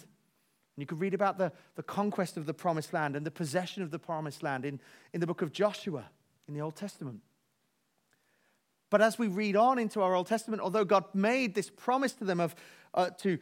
And 0.77 0.83
you 0.83 0.87
can 0.87 1.01
read 1.01 1.15
about 1.15 1.37
the, 1.37 1.51
the 1.75 1.83
conquest 1.83 2.37
of 2.37 2.47
the 2.47 2.55
promised 2.55 2.93
land 2.93 3.17
and 3.17 3.27
the 3.27 3.33
possession 3.33 3.83
of 3.83 3.91
the 3.91 3.99
promised 3.99 4.45
land 4.45 4.65
in, 4.65 4.79
in 5.13 5.19
the 5.21 5.27
book 5.27 5.43
of 5.43 5.51
Joshua 5.51 6.05
in 6.47 6.55
the 6.55 6.61
Old 6.61 6.77
Testament. 6.77 7.23
But 8.89 9.03
as 9.03 9.19
we 9.19 9.27
read 9.27 9.57
on 9.57 9.81
into 9.81 10.01
our 10.01 10.15
Old 10.15 10.29
Testament, 10.29 10.63
although 10.63 10.85
God 10.85 11.07
made 11.13 11.57
this 11.57 11.71
promise 11.71 12.13
to 12.13 12.25
them 12.25 12.39
of 12.39 12.55
uh, 12.95 13.11
to 13.11 13.39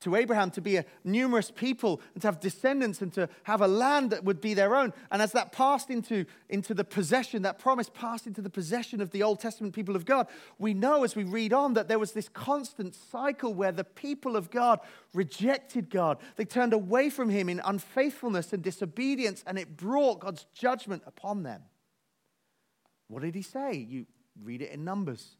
to 0.00 0.14
Abraham 0.14 0.50
to 0.50 0.60
be 0.60 0.76
a 0.76 0.84
numerous 1.04 1.50
people 1.50 2.00
and 2.14 2.20
to 2.20 2.28
have 2.28 2.38
descendants 2.38 3.00
and 3.00 3.12
to 3.14 3.28
have 3.44 3.62
a 3.62 3.68
land 3.68 4.10
that 4.10 4.24
would 4.24 4.40
be 4.40 4.52
their 4.52 4.76
own. 4.76 4.92
And 5.10 5.22
as 5.22 5.32
that 5.32 5.52
passed 5.52 5.90
into, 5.90 6.26
into 6.48 6.74
the 6.74 6.84
possession, 6.84 7.42
that 7.42 7.58
promise 7.58 7.90
passed 7.92 8.26
into 8.26 8.42
the 8.42 8.50
possession 8.50 9.00
of 9.00 9.10
the 9.10 9.22
Old 9.22 9.40
Testament 9.40 9.74
people 9.74 9.96
of 9.96 10.04
God, 10.04 10.28
we 10.58 10.74
know 10.74 11.02
as 11.02 11.16
we 11.16 11.24
read 11.24 11.52
on 11.52 11.74
that 11.74 11.88
there 11.88 11.98
was 11.98 12.12
this 12.12 12.28
constant 12.28 12.94
cycle 12.94 13.54
where 13.54 13.72
the 13.72 13.84
people 13.84 14.36
of 14.36 14.50
God 14.50 14.80
rejected 15.14 15.88
God. 15.88 16.18
They 16.36 16.44
turned 16.44 16.74
away 16.74 17.08
from 17.08 17.30
Him 17.30 17.48
in 17.48 17.60
unfaithfulness 17.64 18.52
and 18.52 18.62
disobedience, 18.62 19.42
and 19.46 19.58
it 19.58 19.78
brought 19.78 20.20
God's 20.20 20.44
judgment 20.52 21.04
upon 21.06 21.42
them. 21.42 21.62
What 23.08 23.22
did 23.22 23.34
He 23.34 23.42
say? 23.42 23.74
You 23.74 24.04
read 24.42 24.60
it 24.60 24.72
in 24.72 24.84
Numbers. 24.84 25.36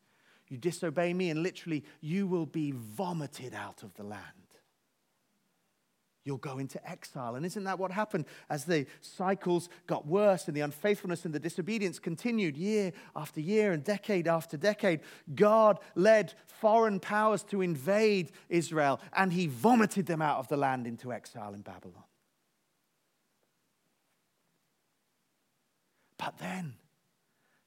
You 0.49 0.57
disobey 0.57 1.13
me, 1.13 1.29
and 1.29 1.43
literally, 1.43 1.85
you 2.01 2.27
will 2.27 2.47
be 2.47 2.71
vomited 2.71 3.53
out 3.53 3.83
of 3.83 3.93
the 3.95 4.05
land 4.05 4.46
you'll 6.27 6.37
go 6.39 6.59
into 6.59 6.85
exile. 6.91 7.37
And 7.37 7.47
isn't 7.47 7.65
that 7.65 7.79
what 7.79 7.93
happened 7.93 8.27
as 8.51 8.65
the 8.65 8.87
cycles 9.01 9.69
got 9.87 10.07
worse 10.07 10.49
and 10.49 10.57
the 10.57 10.61
unfaithfulness 10.61 11.25
and 11.25 11.33
the 11.33 11.39
disobedience 11.39 11.99
continued 11.99 12.57
year 12.57 12.93
after 13.15 13.41
year 13.41 13.73
and 13.73 13.83
decade 13.85 14.27
after 14.27 14.57
decade? 14.57 15.01
God 15.35 15.79
led 15.95 16.35
foreign 16.47 16.99
powers 16.99 17.45
to 17.45 17.63
invade 17.63 18.33
Israel 18.49 19.01
and 19.17 19.33
he 19.33 19.47
vomited 19.47 20.07
them 20.07 20.21
out 20.21 20.39
of 20.39 20.49
the 20.49 20.57
land 20.57 20.87
into 20.87 21.13
exile 21.13 21.55
in 21.55 21.61
Babylon. 21.61 22.03
But 26.19 26.39
then 26.39 26.75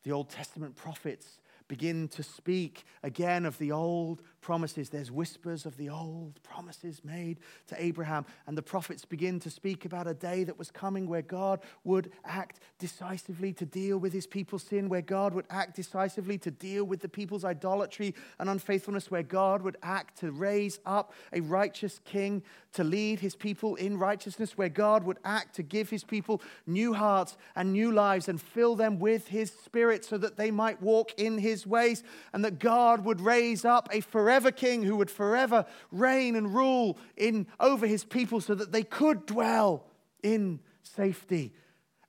the 0.03 0.11
Old 0.11 0.29
Testament 0.29 0.75
prophets 0.75 1.39
begin 1.69 2.07
to 2.09 2.23
speak 2.23 2.83
again 3.03 3.45
of 3.45 3.57
the 3.59 3.71
old 3.71 4.21
promises. 4.41 4.89
There's 4.89 5.11
whispers 5.11 5.65
of 5.65 5.77
the 5.77 5.89
old 5.89 6.41
promises 6.43 7.03
made 7.03 7.39
to 7.67 7.81
Abraham, 7.81 8.25
and 8.47 8.57
the 8.57 8.61
prophets 8.61 9.05
begin 9.05 9.39
to 9.41 9.49
speak 9.49 9.85
about 9.85 10.07
a 10.07 10.13
day 10.13 10.43
that 10.45 10.57
was 10.57 10.71
coming 10.71 11.07
where 11.07 11.21
God 11.21 11.59
would 11.83 12.11
act 12.25 12.59
decisively 12.77 13.53
to 13.53 13.65
deal 13.65 13.97
with 13.97 14.13
his 14.13 14.25
people's 14.25 14.63
sin, 14.63 14.89
where 14.89 15.01
God 15.01 15.33
would 15.33 15.45
act 15.49 15.75
decisively 15.75 16.37
to 16.39 16.51
deal 16.51 16.85
with 16.85 17.01
the 17.01 17.09
people's 17.09 17.43
idolatry 17.43 18.15
and 18.39 18.49
unfaithfulness, 18.49 19.11
where 19.11 19.23
God 19.23 19.61
would 19.61 19.77
act 19.83 20.19
to 20.19 20.31
raise 20.31 20.79
up 20.85 21.13
a 21.33 21.41
righteous 21.41 21.99
king 22.05 22.41
to 22.71 22.83
lead 22.83 23.19
his 23.19 23.35
people 23.35 23.75
in 23.75 23.97
righteousness, 23.97 24.57
where 24.57 24.69
God 24.69 25.03
would 25.03 25.19
act 25.25 25.55
to 25.55 25.63
give 25.63 25.89
his 25.89 26.03
people 26.03 26.41
new 26.65 26.93
hearts 26.93 27.35
and 27.55 27.73
new 27.73 27.91
lives 27.91 28.29
and 28.29 28.41
fill 28.41 28.75
them 28.75 28.99
with 28.99 29.27
his 29.27 29.51
spirit 29.51 30.05
so 30.05 30.17
that 30.17 30.37
they 30.37 30.51
might 30.51 30.81
walk 30.81 31.11
in 31.17 31.37
his 31.37 31.67
ways, 31.67 32.03
and 32.31 32.45
that 32.45 32.59
God 32.59 33.03
would 33.03 33.19
raise 33.21 33.65
up 33.65 33.89
a 33.91 33.99
forever 33.99 34.28
king 34.51 34.83
who 34.83 34.95
would 34.95 35.11
forever 35.11 35.65
reign 35.91 36.35
and 36.35 36.53
rule 36.53 36.97
in 37.17 37.47
over 37.59 37.85
his 37.87 38.03
people 38.03 38.41
so 38.41 38.55
that 38.55 38.71
they 38.71 38.83
could 38.83 39.25
dwell 39.25 39.85
in 40.23 40.59
safety. 40.83 41.53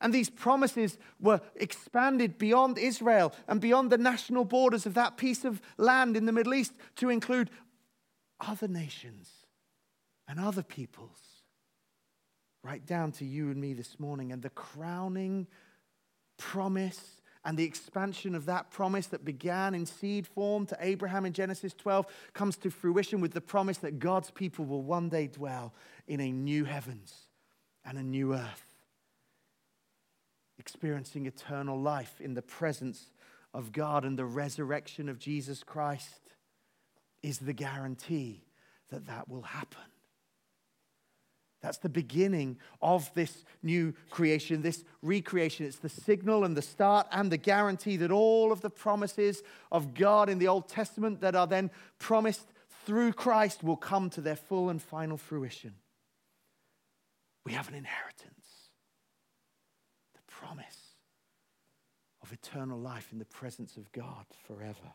And 0.00 0.14
these 0.14 0.30
promises 0.30 0.96
were 1.20 1.40
expanded 1.54 2.38
beyond 2.38 2.78
Israel 2.78 3.35
and 3.46 3.61
beyond 3.61 3.90
the 3.90 3.98
national 3.98 4.44
borders 4.44 4.87
of 4.87 4.94
that 4.94 5.16
piece 5.16 5.44
of 5.44 5.61
land 5.76 6.16
in 6.16 6.24
the 6.24 6.33
Middle 6.33 6.54
East 6.54 6.72
to 6.96 7.11
include 7.11 7.50
other 8.40 8.68
nations 8.68 9.28
and 10.26 10.40
other 10.40 10.62
peoples, 10.62 11.18
right 12.62 12.85
down 12.87 13.12
to 13.12 13.24
you 13.24 13.50
and 13.50 13.61
me 13.61 13.74
this 13.74 14.00
morning. 14.00 14.33
And 14.33 14.40
the 14.42 14.50
crowning 14.50 15.46
promise 16.38 17.19
and 17.44 17.57
the 17.57 17.64
expansion 17.64 18.35
of 18.35 18.46
that 18.46 18.70
promise 18.70 19.07
that 19.09 19.24
began 19.24 19.74
in 19.74 19.87
seed 19.87 20.26
form 20.26 20.66
to 20.66 20.76
Abraham 20.81 21.24
in 21.24 21.33
Genesis 21.33 21.72
12 21.72 22.07
comes 22.35 22.57
to 22.59 22.70
fruition 22.70 23.20
with 23.20 23.33
the 23.33 23.40
promise 23.40 23.79
that 23.79 23.98
God's 23.98 24.31
people 24.31 24.66
will 24.66 24.83
one 24.83 25.09
day 25.09 25.26
dwell 25.26 25.72
in 26.07 26.20
a 26.20 26.31
new 26.31 26.64
heavens 26.64 27.29
and 27.85 27.96
a 27.96 28.03
new 28.03 28.35
earth, 28.35 28.74
experiencing 30.59 31.26
eternal 31.26 31.81
life 31.81 32.20
in 32.20 32.35
the 32.35 32.42
presence 32.42 33.12
of 33.55 33.72
God 33.72 34.05
and 34.05 34.18
the 34.18 34.26
resurrection 34.26 35.09
of 35.09 35.18
Jesus 35.18 35.62
Christ 35.62 36.20
is 37.22 37.38
the 37.38 37.53
guarantee 37.53 38.44
that 38.90 39.07
that 39.07 39.29
will 39.29 39.42
happen. 39.42 39.81
That's 41.61 41.79
the 41.79 41.90
beginning 41.90 42.59
of 42.81 43.12
this 43.14 43.44
new 43.62 43.92
creation, 44.09 44.62
this 44.62 44.85
recreation. 45.03 45.66
It's 45.66 45.77
the 45.77 45.90
signal 45.90 46.44
and 46.44 46.57
the 46.57 46.62
start 46.62 47.07
and 47.12 47.31
the 47.31 47.37
guarantee 47.37 47.99
that 47.99 48.11
all 48.11 48.51
of 48.51 48.62
the 48.62 48.70
promises 48.70 49.42
of 49.70 49.92
God 49.92 50.31
in 50.31 50.38
the 50.38 50.49
Old 50.49 50.68
Testament 50.68 51.20
that 51.20 51.35
are 51.35 51.46
then 51.46 51.70
promised 51.99 52.46
through 52.87 53.12
Christ 53.12 53.62
will 53.62 53.77
come 53.77 54.09
to 54.11 54.20
their 54.20 54.37
full 54.37 54.70
and 54.70 54.81
final 54.81 55.18
fruition. 55.18 55.75
We 57.44 57.53
have 57.53 57.68
an 57.68 57.75
inheritance, 57.75 58.70
the 60.14 60.20
promise 60.27 60.96
of 62.23 62.33
eternal 62.33 62.79
life 62.79 63.09
in 63.12 63.18
the 63.18 63.25
presence 63.27 63.77
of 63.77 63.92
God 63.92 64.25
forever. 64.46 64.94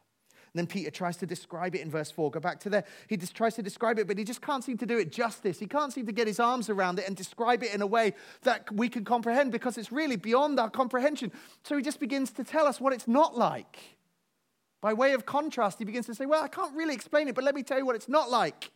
Then 0.55 0.67
Peter 0.67 0.89
tries 0.89 1.17
to 1.17 1.25
describe 1.25 1.75
it 1.75 1.81
in 1.81 1.91
verse 1.91 2.09
4. 2.09 2.31
Go 2.31 2.39
back 2.39 2.61
to 2.61 2.69
there. 2.69 2.85
He 3.07 3.17
just 3.17 3.35
tries 3.35 3.55
to 3.55 3.61
describe 3.61 3.99
it, 3.99 4.07
but 4.07 4.17
he 4.17 4.23
just 4.23 4.41
can't 4.41 4.63
seem 4.63 4.77
to 4.77 4.85
do 4.85 4.97
it 4.97 5.11
justice. 5.11 5.59
He 5.59 5.67
can't 5.67 5.91
seem 5.91 6.05
to 6.05 6.13
get 6.13 6.27
his 6.27 6.39
arms 6.39 6.69
around 6.69 6.97
it 6.97 7.07
and 7.07 7.15
describe 7.15 7.61
it 7.61 7.73
in 7.73 7.81
a 7.81 7.87
way 7.87 8.13
that 8.43 8.71
we 8.73 8.87
can 8.87 9.03
comprehend 9.03 9.51
because 9.51 9.77
it's 9.77 9.91
really 9.91 10.15
beyond 10.15 10.59
our 10.59 10.69
comprehension. 10.69 11.31
So 11.63 11.75
he 11.75 11.83
just 11.83 11.99
begins 11.99 12.31
to 12.31 12.43
tell 12.45 12.67
us 12.67 12.79
what 12.79 12.93
it's 12.93 13.07
not 13.07 13.37
like. 13.37 13.97
By 14.81 14.93
way 14.93 15.13
of 15.13 15.25
contrast, 15.25 15.79
he 15.79 15.85
begins 15.85 16.05
to 16.05 16.15
say, 16.15 16.25
Well, 16.25 16.41
I 16.43 16.47
can't 16.47 16.73
really 16.75 16.93
explain 16.93 17.27
it, 17.27 17.35
but 17.35 17.43
let 17.43 17.53
me 17.53 17.63
tell 17.63 17.77
you 17.77 17.85
what 17.85 17.95
it's 17.95 18.09
not 18.09 18.29
like. 18.31 18.71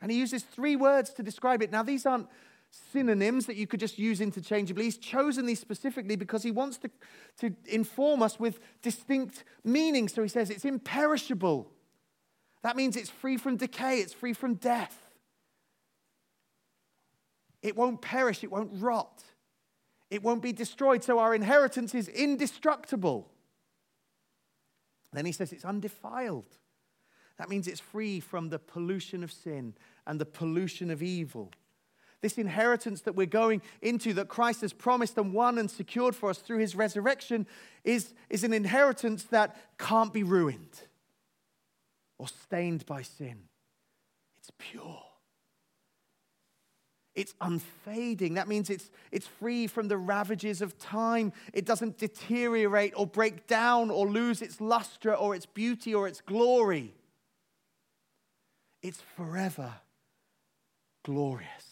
And 0.00 0.10
he 0.10 0.18
uses 0.18 0.42
three 0.42 0.76
words 0.76 1.10
to 1.14 1.22
describe 1.22 1.62
it. 1.62 1.70
Now, 1.70 1.82
these 1.82 2.06
aren't 2.06 2.26
synonyms 2.70 3.46
that 3.46 3.56
you 3.56 3.66
could 3.66 3.80
just 3.80 3.98
use 3.98 4.20
interchangeably. 4.20 4.84
He's 4.84 4.98
chosen 4.98 5.46
these 5.46 5.60
specifically 5.60 6.16
because 6.16 6.42
he 6.42 6.50
wants 6.50 6.78
to, 6.78 6.90
to 7.38 7.54
inform 7.66 8.22
us 8.22 8.38
with 8.38 8.60
distinct 8.82 9.44
meanings. 9.64 10.14
So 10.14 10.22
he 10.22 10.28
says 10.28 10.50
it's 10.50 10.64
imperishable. 10.64 11.70
That 12.62 12.76
means 12.76 12.96
it's 12.96 13.10
free 13.10 13.36
from 13.36 13.56
decay, 13.56 13.98
it's 13.98 14.12
free 14.12 14.32
from 14.32 14.54
death. 14.54 14.96
It 17.62 17.76
won't 17.76 18.00
perish, 18.00 18.42
it 18.42 18.50
won't 18.50 18.70
rot, 18.74 19.22
it 20.10 20.22
won't 20.22 20.42
be 20.42 20.52
destroyed. 20.52 21.04
So 21.04 21.18
our 21.18 21.34
inheritance 21.34 21.94
is 21.94 22.08
indestructible. 22.08 23.30
Then 25.12 25.26
he 25.26 25.32
says 25.32 25.52
it's 25.52 25.64
undefiled. 25.64 26.56
That 27.36 27.48
means 27.48 27.66
it's 27.66 27.80
free 27.80 28.20
from 28.20 28.50
the 28.50 28.58
pollution 28.58 29.24
of 29.24 29.32
sin 29.32 29.74
and 30.06 30.20
the 30.20 30.26
pollution 30.26 30.90
of 30.90 31.02
evil. 31.02 31.50
This 32.22 32.36
inheritance 32.36 33.00
that 33.02 33.14
we're 33.14 33.26
going 33.26 33.62
into, 33.80 34.12
that 34.14 34.28
Christ 34.28 34.60
has 34.60 34.72
promised 34.72 35.16
and 35.16 35.32
won 35.32 35.56
and 35.58 35.70
secured 35.70 36.14
for 36.14 36.30
us 36.30 36.38
through 36.38 36.58
his 36.58 36.76
resurrection, 36.76 37.46
is, 37.82 38.12
is 38.28 38.44
an 38.44 38.52
inheritance 38.52 39.24
that 39.24 39.56
can't 39.78 40.12
be 40.12 40.22
ruined 40.22 40.82
or 42.18 42.28
stained 42.28 42.84
by 42.84 43.02
sin. 43.02 43.38
It's 44.38 44.50
pure. 44.58 45.02
It's 47.14 47.34
unfading. 47.40 48.34
That 48.34 48.48
means 48.48 48.68
it's, 48.68 48.90
it's 49.10 49.26
free 49.26 49.66
from 49.66 49.88
the 49.88 49.96
ravages 49.96 50.60
of 50.60 50.78
time. 50.78 51.32
It 51.54 51.64
doesn't 51.64 51.98
deteriorate 51.98 52.92
or 52.96 53.06
break 53.06 53.46
down 53.46 53.90
or 53.90 54.06
lose 54.06 54.42
its 54.42 54.60
luster 54.60 55.14
or 55.14 55.34
its 55.34 55.46
beauty 55.46 55.94
or 55.94 56.06
its 56.06 56.20
glory. 56.20 56.94
It's 58.82 59.00
forever 59.16 59.72
glorious 61.02 61.69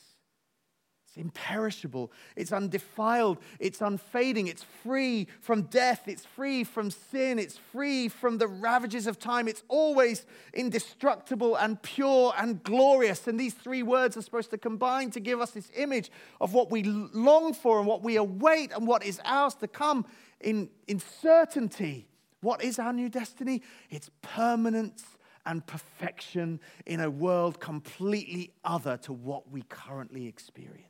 imperishable, 1.19 2.13
it's 2.37 2.53
undefiled, 2.53 3.39
it's 3.59 3.81
unfading, 3.81 4.47
it's 4.47 4.63
free 4.63 5.27
from 5.41 5.63
death, 5.63 6.07
it's 6.07 6.25
free 6.25 6.65
from 6.65 6.91
sin, 6.91 7.39
it's 7.39 7.59
free 7.59 8.09
from 8.09 8.39
the 8.39 8.47
ravages 8.47 9.07
of 9.07 9.19
time, 9.19 9.49
it's 9.49 9.63
always 9.69 10.25
indestructible 10.55 11.57
and 11.57 11.83
pure 11.83 12.33
and 12.39 12.63
glorious. 12.63 13.27
And 13.27 13.39
these 13.39 13.55
three 13.55 13.83
words 13.83 14.17
are 14.17 14.23
supposed 14.23 14.51
to 14.51 14.59
combine 14.59 15.11
to 15.11 15.21
give 15.21 15.41
us 15.41 15.51
this 15.51 15.71
image 15.77 16.11
of 16.41 16.55
what 16.55 16.71
we 16.71 16.83
long 16.85 17.53
for 17.53 17.79
and 17.79 17.87
what 17.87 18.03
we 18.03 18.17
await 18.17 18.73
and 18.73 18.87
what 18.87 19.05
is 19.05 19.21
ours 19.25 19.55
to 19.57 19.69
come 19.69 20.07
in, 20.41 20.71
in 20.87 21.01
certainty. 21.01 22.09
What 22.41 22.63
is 22.63 22.79
our 22.79 22.93
new 22.93 23.09
destiny? 23.09 23.63
It's 23.91 24.11
permanence 24.23 25.05
and 25.49 25.67
perfection 25.67 26.61
in 26.87 27.01
a 27.01 27.11
world 27.11 27.59
completely 27.59 28.53
other 28.65 28.97
to 28.99 29.13
what 29.13 29.51
we 29.51 29.63
currently 29.69 30.27
experience. 30.27 30.88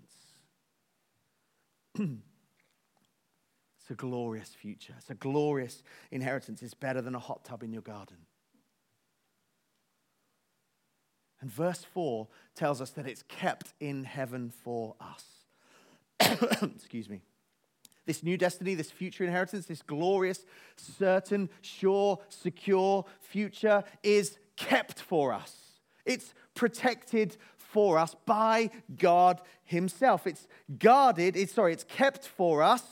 it's 3.80 3.90
a 3.90 3.94
glorious 3.94 4.54
future. 4.54 4.94
It's 4.98 5.10
a 5.10 5.14
glorious 5.14 5.82
inheritance. 6.10 6.62
It's 6.62 6.74
better 6.74 7.00
than 7.00 7.14
a 7.14 7.18
hot 7.18 7.44
tub 7.44 7.62
in 7.62 7.72
your 7.72 7.82
garden. 7.82 8.16
And 11.40 11.50
verse 11.50 11.84
4 11.94 12.26
tells 12.54 12.80
us 12.80 12.90
that 12.90 13.06
it's 13.06 13.22
kept 13.22 13.72
in 13.80 14.04
heaven 14.04 14.50
for 14.50 14.96
us. 15.00 15.24
Excuse 16.62 17.08
me. 17.08 17.20
This 18.06 18.22
new 18.22 18.36
destiny, 18.36 18.74
this 18.74 18.90
future 18.90 19.22
inheritance, 19.22 19.66
this 19.66 19.82
glorious, 19.82 20.46
certain, 20.76 21.50
sure, 21.60 22.18
secure 22.30 23.04
future 23.20 23.84
is 24.02 24.38
kept 24.56 25.00
for 25.00 25.32
us. 25.32 25.54
It's 26.06 26.32
protected 26.54 27.36
for 27.68 27.98
us 27.98 28.14
by 28.26 28.70
God 28.96 29.40
Himself. 29.64 30.26
It's 30.26 30.46
guarded, 30.78 31.36
it's 31.36 31.54
sorry, 31.54 31.72
it's 31.72 31.84
kept 31.84 32.26
for 32.26 32.62
us 32.62 32.82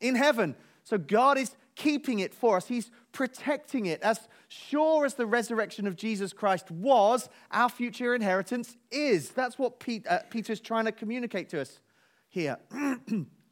in 0.00 0.14
heaven. 0.14 0.54
So 0.84 0.98
God 0.98 1.38
is 1.38 1.56
keeping 1.74 2.20
it 2.20 2.34
for 2.34 2.56
us. 2.56 2.68
He's 2.68 2.90
protecting 3.12 3.86
it. 3.86 4.00
As 4.02 4.28
sure 4.48 5.04
as 5.04 5.14
the 5.14 5.26
resurrection 5.26 5.86
of 5.86 5.96
Jesus 5.96 6.32
Christ 6.32 6.70
was, 6.70 7.28
our 7.50 7.68
future 7.68 8.14
inheritance 8.14 8.76
is. 8.90 9.30
That's 9.30 9.58
what 9.58 9.80
Pete, 9.80 10.06
uh, 10.06 10.20
Peter's 10.30 10.60
trying 10.60 10.84
to 10.84 10.92
communicate 10.92 11.48
to 11.50 11.60
us 11.60 11.80
here. 12.28 12.58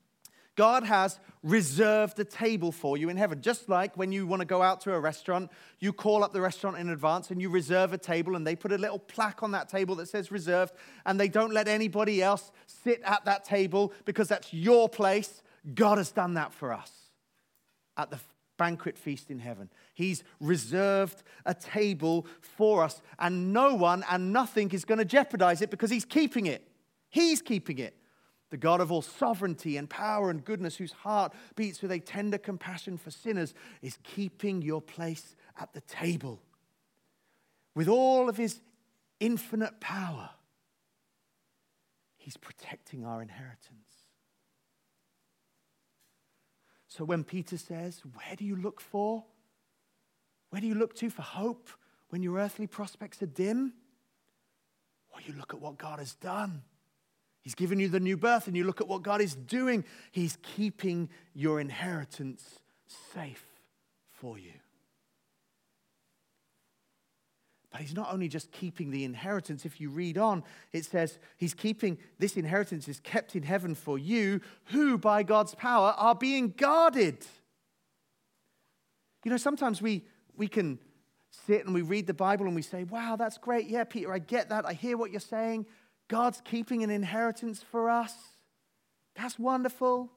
God 0.54 0.84
has 0.84 1.18
reserved 1.42 2.18
a 2.20 2.24
table 2.24 2.72
for 2.72 2.96
you 2.96 3.08
in 3.08 3.16
heaven. 3.16 3.40
Just 3.40 3.68
like 3.68 3.96
when 3.96 4.12
you 4.12 4.26
want 4.26 4.40
to 4.40 4.46
go 4.46 4.62
out 4.62 4.80
to 4.82 4.92
a 4.92 5.00
restaurant, 5.00 5.50
you 5.80 5.92
call 5.92 6.22
up 6.22 6.32
the 6.32 6.40
restaurant 6.40 6.76
in 6.76 6.90
advance 6.90 7.30
and 7.30 7.40
you 7.40 7.48
reserve 7.48 7.92
a 7.92 7.98
table, 7.98 8.36
and 8.36 8.46
they 8.46 8.54
put 8.54 8.72
a 8.72 8.78
little 8.78 8.98
plaque 8.98 9.42
on 9.42 9.52
that 9.52 9.68
table 9.68 9.94
that 9.96 10.08
says 10.08 10.30
reserved, 10.30 10.74
and 11.06 11.18
they 11.18 11.28
don't 11.28 11.52
let 11.52 11.68
anybody 11.68 12.22
else 12.22 12.52
sit 12.66 13.00
at 13.04 13.24
that 13.24 13.44
table 13.44 13.92
because 14.04 14.28
that's 14.28 14.52
your 14.52 14.88
place. 14.88 15.42
God 15.74 15.98
has 15.98 16.10
done 16.10 16.34
that 16.34 16.52
for 16.52 16.72
us 16.72 16.92
at 17.96 18.10
the 18.10 18.18
banquet 18.58 18.98
feast 18.98 19.30
in 19.30 19.38
heaven. 19.38 19.70
He's 19.94 20.22
reserved 20.38 21.22
a 21.46 21.54
table 21.54 22.26
for 22.40 22.84
us, 22.84 23.00
and 23.18 23.52
no 23.52 23.74
one 23.74 24.04
and 24.10 24.32
nothing 24.32 24.70
is 24.72 24.84
going 24.84 24.98
to 24.98 25.04
jeopardize 25.04 25.62
it 25.62 25.70
because 25.70 25.90
He's 25.90 26.04
keeping 26.04 26.46
it. 26.46 26.68
He's 27.08 27.40
keeping 27.40 27.78
it 27.78 27.96
the 28.52 28.58
God 28.58 28.82
of 28.82 28.92
all 28.92 29.00
sovereignty 29.00 29.78
and 29.78 29.88
power 29.88 30.28
and 30.28 30.44
goodness, 30.44 30.76
whose 30.76 30.92
heart 30.92 31.32
beats 31.56 31.80
with 31.80 31.90
a 31.90 31.98
tender 31.98 32.36
compassion 32.36 32.98
for 32.98 33.10
sinners, 33.10 33.54
is 33.80 33.96
keeping 34.04 34.60
your 34.60 34.82
place 34.82 35.34
at 35.58 35.72
the 35.72 35.80
table. 35.80 36.38
with 37.74 37.88
all 37.88 38.28
of 38.28 38.36
his 38.36 38.60
infinite 39.20 39.80
power, 39.80 40.28
he's 42.18 42.36
protecting 42.36 43.06
our 43.06 43.22
inheritance. 43.22 43.88
So 46.88 47.04
when 47.06 47.24
Peter 47.24 47.56
says, 47.56 48.02
Where 48.12 48.36
do 48.36 48.44
you 48.44 48.56
look 48.56 48.82
for? 48.82 49.24
Where 50.50 50.60
do 50.60 50.66
you 50.66 50.74
look 50.74 50.94
to 50.96 51.08
for 51.08 51.22
hope 51.22 51.70
when 52.10 52.22
your 52.22 52.36
earthly 52.36 52.66
prospects 52.66 53.22
are 53.22 53.26
dim? 53.26 53.72
Well, 55.10 55.22
you 55.26 55.32
look 55.32 55.54
at 55.54 55.60
what 55.62 55.78
God 55.78 56.00
has 56.00 56.12
done. 56.12 56.64
He's 57.42 57.54
given 57.56 57.80
you 57.80 57.88
the 57.88 58.00
new 58.00 58.16
birth, 58.16 58.46
and 58.46 58.56
you 58.56 58.64
look 58.64 58.80
at 58.80 58.88
what 58.88 59.02
God 59.02 59.20
is 59.20 59.34
doing. 59.34 59.84
He's 60.12 60.38
keeping 60.42 61.08
your 61.34 61.60
inheritance 61.60 62.60
safe 63.12 63.44
for 64.10 64.38
you. 64.38 64.52
But 67.72 67.80
he's 67.80 67.94
not 67.94 68.12
only 68.12 68.28
just 68.28 68.52
keeping 68.52 68.90
the 68.90 69.02
inheritance. 69.04 69.64
If 69.64 69.80
you 69.80 69.88
read 69.88 70.18
on, 70.18 70.44
it 70.72 70.84
says 70.84 71.18
he's 71.38 71.54
keeping 71.54 71.98
this 72.18 72.36
inheritance 72.36 72.86
is 72.86 73.00
kept 73.00 73.34
in 73.34 73.42
heaven 73.42 73.74
for 73.74 73.98
you, 73.98 74.40
who 74.66 74.98
by 74.98 75.22
God's 75.22 75.54
power 75.54 75.94
are 75.96 76.14
being 76.14 76.50
guarded. 76.50 77.26
You 79.24 79.30
know, 79.30 79.36
sometimes 79.38 79.80
we, 79.80 80.04
we 80.36 80.48
can 80.48 80.78
sit 81.46 81.64
and 81.64 81.74
we 81.74 81.80
read 81.80 82.06
the 82.06 82.14
Bible 82.14 82.46
and 82.46 82.54
we 82.54 82.62
say, 82.62 82.84
wow, 82.84 83.16
that's 83.16 83.38
great. 83.38 83.68
Yeah, 83.68 83.84
Peter, 83.84 84.12
I 84.12 84.18
get 84.18 84.50
that. 84.50 84.66
I 84.66 84.74
hear 84.74 84.98
what 84.98 85.10
you're 85.10 85.20
saying. 85.20 85.64
God's 86.12 86.42
keeping 86.44 86.82
an 86.82 86.90
inheritance 86.90 87.62
for 87.62 87.88
us. 87.88 88.14
That's 89.16 89.38
wonderful. 89.38 90.10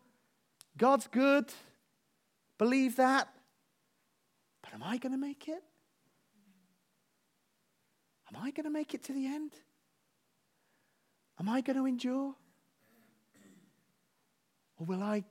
God's 0.77 1.07
good. 1.07 1.45
Believe 2.57 2.97
that. 2.97 3.29
But 4.61 4.73
am 4.73 4.83
I 4.83 4.97
going 4.97 5.13
to 5.13 5.17
make 5.17 5.47
it? 5.47 5.63
Am 8.29 8.43
I 8.43 8.51
going 8.51 8.65
to 8.65 8.69
make 8.69 8.93
it 8.93 9.05
to 9.05 9.13
the 9.13 9.25
end? 9.25 9.53
Am 11.39 11.47
I 11.47 11.61
going 11.61 11.77
to 11.77 11.85
endure? 11.85 12.35
Or 14.77 14.85
will 14.85 15.01
I, 15.01 15.23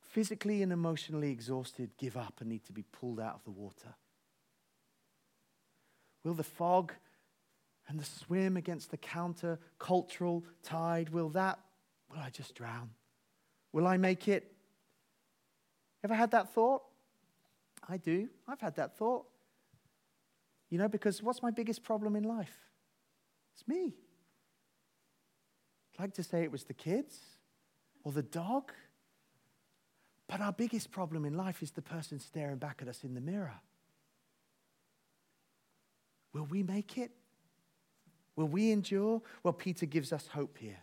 physically 0.00 0.62
and 0.62 0.72
emotionally 0.72 1.30
exhausted, 1.30 1.90
give 1.98 2.16
up 2.16 2.40
and 2.40 2.48
need 2.48 2.64
to 2.64 2.72
be 2.72 2.82
pulled 2.98 3.20
out 3.20 3.34
of 3.34 3.44
the 3.44 3.50
water? 3.50 3.94
Will 6.24 6.32
the 6.32 6.42
fog 6.42 6.94
and 7.88 7.98
the 7.98 8.04
swim 8.04 8.56
against 8.56 8.90
the 8.90 8.96
counter 8.96 9.58
cultural 9.78 10.44
tide, 10.62 11.08
will 11.08 11.30
that, 11.30 11.58
will 12.10 12.20
I 12.20 12.30
just 12.30 12.54
drown? 12.54 12.90
Will 13.72 13.86
I 13.86 13.96
make 13.96 14.28
it? 14.28 14.52
Ever 16.04 16.14
had 16.14 16.30
that 16.32 16.52
thought? 16.52 16.82
I 17.88 17.96
do. 17.96 18.28
I've 18.46 18.60
had 18.60 18.76
that 18.76 18.96
thought. 18.96 19.26
You 20.68 20.78
know, 20.78 20.88
because 20.88 21.22
what's 21.22 21.42
my 21.42 21.50
biggest 21.50 21.82
problem 21.82 22.14
in 22.14 22.24
life? 22.24 22.54
It's 23.54 23.66
me. 23.66 23.94
I'd 25.94 26.02
like 26.02 26.14
to 26.14 26.22
say 26.22 26.42
it 26.42 26.52
was 26.52 26.64
the 26.64 26.74
kids 26.74 27.18
or 28.04 28.12
the 28.12 28.22
dog. 28.22 28.72
But 30.28 30.42
our 30.42 30.52
biggest 30.52 30.90
problem 30.90 31.24
in 31.24 31.34
life 31.34 31.62
is 31.62 31.70
the 31.70 31.82
person 31.82 32.20
staring 32.20 32.58
back 32.58 32.80
at 32.82 32.88
us 32.88 33.02
in 33.02 33.14
the 33.14 33.20
mirror. 33.20 33.60
Will 36.34 36.44
we 36.44 36.62
make 36.62 36.98
it? 36.98 37.12
Will 38.38 38.46
we 38.46 38.70
endure? 38.70 39.20
Well, 39.42 39.52
Peter 39.52 39.84
gives 39.84 40.12
us 40.12 40.28
hope 40.28 40.58
here. 40.58 40.78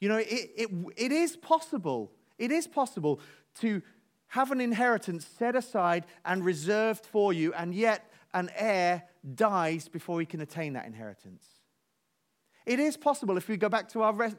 You 0.00 0.08
know, 0.08 0.16
it, 0.16 0.50
it, 0.56 0.70
it 0.96 1.12
is 1.12 1.36
possible. 1.36 2.12
It 2.38 2.50
is 2.50 2.66
possible 2.66 3.20
to 3.60 3.82
have 4.28 4.52
an 4.52 4.62
inheritance 4.62 5.26
set 5.26 5.54
aside 5.54 6.06
and 6.24 6.46
reserved 6.46 7.04
for 7.04 7.34
you, 7.34 7.52
and 7.52 7.74
yet 7.74 8.10
an 8.32 8.48
heir 8.56 9.02
dies 9.34 9.86
before 9.86 10.18
he 10.18 10.24
can 10.24 10.40
attain 10.40 10.72
that 10.72 10.86
inheritance. 10.86 11.44
It 12.64 12.80
is 12.80 12.96
possible, 12.96 13.36
if 13.36 13.46
we 13.46 13.58
go 13.58 13.68
back 13.68 13.90
to 13.90 14.00
our 14.00 14.14
re- 14.14 14.32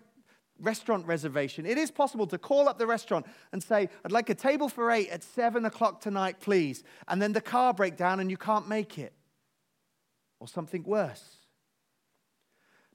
restaurant 0.59 1.05
reservation, 1.05 1.67
it 1.67 1.77
is 1.77 1.91
possible 1.91 2.25
to 2.25 2.39
call 2.39 2.67
up 2.67 2.79
the 2.79 2.87
restaurant 2.87 3.27
and 3.51 3.61
say, 3.61 3.89
I'd 4.03 4.11
like 4.11 4.31
a 4.31 4.35
table 4.35 4.69
for 4.69 4.89
eight 4.89 5.09
at 5.09 5.21
seven 5.21 5.65
o'clock 5.65 6.01
tonight, 6.01 6.39
please. 6.39 6.83
And 7.07 7.21
then 7.21 7.33
the 7.33 7.41
car 7.41 7.75
break 7.75 7.95
down 7.95 8.19
and 8.19 8.31
you 8.31 8.37
can't 8.37 8.67
make 8.67 8.97
it. 8.97 9.13
Or 10.41 10.47
something 10.47 10.81
worse. 10.83 11.37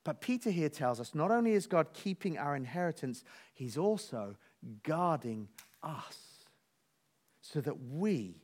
But 0.02 0.20
Peter 0.20 0.50
here 0.50 0.68
tells 0.68 0.98
us 0.98 1.14
not 1.14 1.30
only 1.30 1.52
is 1.52 1.68
God 1.68 1.92
keeping 1.94 2.36
our 2.36 2.56
inheritance, 2.56 3.22
he's 3.54 3.78
also 3.78 4.34
guarding 4.82 5.46
us 5.80 6.18
so 7.40 7.60
that 7.60 7.80
we 7.80 8.42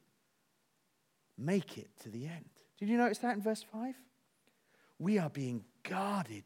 make 1.36 1.78
it 1.78 1.90
to 2.04 2.10
the 2.10 2.28
end. 2.28 2.48
Did 2.78 2.88
you 2.88 2.96
notice 2.96 3.18
that 3.18 3.34
in 3.34 3.42
verse 3.42 3.64
5? 3.72 3.96
We 5.00 5.18
are 5.18 5.30
being 5.30 5.64
guarded 5.82 6.44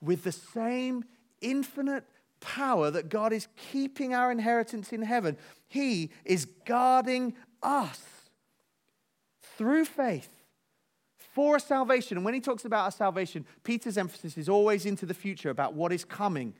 with 0.00 0.22
the 0.22 0.30
same 0.30 1.02
infinite 1.40 2.04
power 2.38 2.92
that 2.92 3.08
God 3.08 3.32
is 3.32 3.48
keeping 3.72 4.14
our 4.14 4.30
inheritance 4.30 4.92
in 4.92 5.02
heaven. 5.02 5.36
He 5.66 6.12
is 6.24 6.44
guarding 6.66 7.34
us 7.64 8.00
through 9.56 9.86
faith 9.86 10.43
for 11.34 11.56
a 11.56 11.60
salvation. 11.60 12.16
And 12.16 12.24
when 12.24 12.34
he 12.34 12.40
talks 12.40 12.64
about 12.64 12.84
our 12.84 12.90
salvation, 12.90 13.44
Peter's 13.62 13.98
emphasis 13.98 14.38
is 14.38 14.48
always 14.48 14.86
into 14.86 15.04
the 15.04 15.14
future 15.14 15.50
about 15.50 15.74
what 15.74 15.92
is 15.92 16.04
coming 16.04 16.54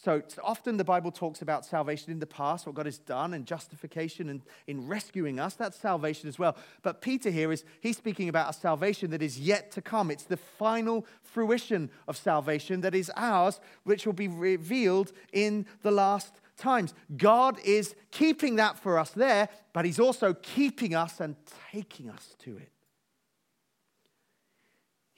so 0.00 0.22
often 0.44 0.76
the 0.76 0.84
Bible 0.84 1.10
talks 1.10 1.42
about 1.42 1.66
salvation 1.66 2.12
in 2.12 2.20
the 2.20 2.26
past, 2.26 2.66
what 2.66 2.76
God 2.76 2.86
has 2.86 2.98
done, 2.98 3.34
and 3.34 3.44
justification 3.44 4.28
and 4.28 4.42
in 4.68 4.86
rescuing 4.86 5.40
us. 5.40 5.54
That's 5.54 5.76
salvation 5.76 6.28
as 6.28 6.38
well. 6.38 6.56
But 6.82 7.00
Peter 7.00 7.30
here 7.30 7.50
is 7.50 7.64
he's 7.80 7.96
speaking 7.96 8.28
about 8.28 8.48
a 8.48 8.52
salvation 8.52 9.10
that 9.10 9.22
is 9.22 9.40
yet 9.40 9.72
to 9.72 9.82
come. 9.82 10.12
It's 10.12 10.22
the 10.22 10.36
final 10.36 11.04
fruition 11.24 11.90
of 12.06 12.16
salvation 12.16 12.80
that 12.82 12.94
is 12.94 13.10
ours, 13.16 13.58
which 13.82 14.06
will 14.06 14.12
be 14.12 14.28
revealed 14.28 15.12
in 15.32 15.66
the 15.82 15.90
last 15.90 16.40
times. 16.56 16.94
God 17.16 17.58
is 17.64 17.96
keeping 18.12 18.54
that 18.54 18.78
for 18.78 19.00
us 19.00 19.10
there, 19.10 19.48
but 19.72 19.84
He's 19.84 19.98
also 19.98 20.32
keeping 20.32 20.94
us 20.94 21.18
and 21.18 21.34
taking 21.72 22.08
us 22.08 22.36
to 22.44 22.56
it. 22.56 22.70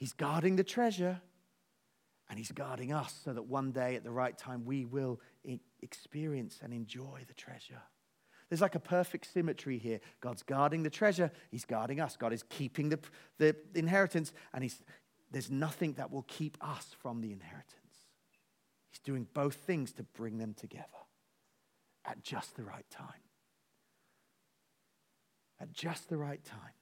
He's 0.00 0.14
guarding 0.14 0.56
the 0.56 0.64
treasure 0.64 1.20
and 2.28 2.38
He's 2.38 2.50
guarding 2.50 2.92
us 2.92 3.14
so 3.22 3.34
that 3.34 3.42
one 3.42 3.70
day 3.70 3.94
at 3.96 4.02
the 4.02 4.10
right 4.10 4.36
time 4.36 4.64
we 4.64 4.86
will 4.86 5.20
experience 5.82 6.58
and 6.62 6.72
enjoy 6.72 7.20
the 7.28 7.34
treasure. 7.34 7.82
There's 8.48 8.62
like 8.62 8.74
a 8.74 8.80
perfect 8.80 9.30
symmetry 9.32 9.78
here. 9.78 10.00
God's 10.20 10.42
guarding 10.42 10.82
the 10.82 10.90
treasure, 10.90 11.30
He's 11.50 11.66
guarding 11.66 12.00
us. 12.00 12.16
God 12.16 12.32
is 12.32 12.42
keeping 12.44 12.88
the, 12.88 12.98
the 13.38 13.54
inheritance, 13.74 14.32
and 14.54 14.64
he's, 14.64 14.82
there's 15.30 15.50
nothing 15.50 15.92
that 15.94 16.10
will 16.10 16.24
keep 16.26 16.56
us 16.62 16.96
from 16.98 17.20
the 17.20 17.30
inheritance. 17.30 17.74
He's 18.90 19.00
doing 19.00 19.28
both 19.34 19.54
things 19.54 19.92
to 19.92 20.02
bring 20.02 20.38
them 20.38 20.54
together 20.54 20.86
at 22.06 22.24
just 22.24 22.56
the 22.56 22.64
right 22.64 22.88
time. 22.90 23.06
At 25.60 25.72
just 25.72 26.08
the 26.08 26.16
right 26.16 26.42
time. 26.42 26.79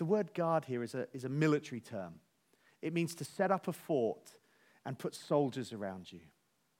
The 0.00 0.06
word 0.06 0.32
guard 0.32 0.64
here 0.64 0.82
is 0.82 0.94
a, 0.94 1.06
is 1.12 1.24
a 1.24 1.28
military 1.28 1.82
term. 1.82 2.14
It 2.80 2.94
means 2.94 3.14
to 3.16 3.24
set 3.24 3.50
up 3.50 3.68
a 3.68 3.72
fort 3.74 4.34
and 4.86 4.98
put 4.98 5.14
soldiers 5.14 5.74
around 5.74 6.10
you 6.10 6.20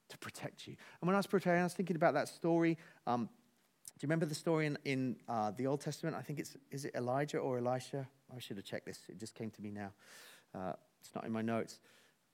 to 0.09 0.17
protect 0.17 0.67
you. 0.67 0.75
And 1.01 1.07
when 1.07 1.15
I 1.15 1.19
was 1.19 1.27
preparing, 1.27 1.61
I 1.61 1.65
was 1.65 1.75
thinking 1.75 1.97
about 1.97 2.15
that 2.15 2.29
story. 2.29 2.79
Um, 3.07 3.27
do 3.27 3.93
you 4.01 4.07
remember 4.07 4.25
the 4.25 4.35
story 4.35 4.65
in, 4.65 4.79
in 4.87 5.17
uh, 5.29 5.51
the 5.51 5.67
Old 5.67 5.83
Testament? 5.83 6.17
I 6.19 6.23
think 6.23 6.39
it's, 6.39 6.57
is 6.71 6.87
it 6.87 6.95
Elijah 6.95 7.37
or 7.37 7.59
Elisha? 7.59 8.09
I 8.35 8.39
should 8.39 8.57
have 8.57 8.65
checked 8.65 8.87
this. 8.87 9.01
It 9.11 9.19
just 9.19 9.35
came 9.35 9.51
to 9.51 9.61
me 9.61 9.71
now. 9.71 9.93
Uh, 10.55 10.73
it's 10.99 11.15
not 11.15 11.27
in 11.27 11.33
my 11.33 11.43
notes. 11.43 11.79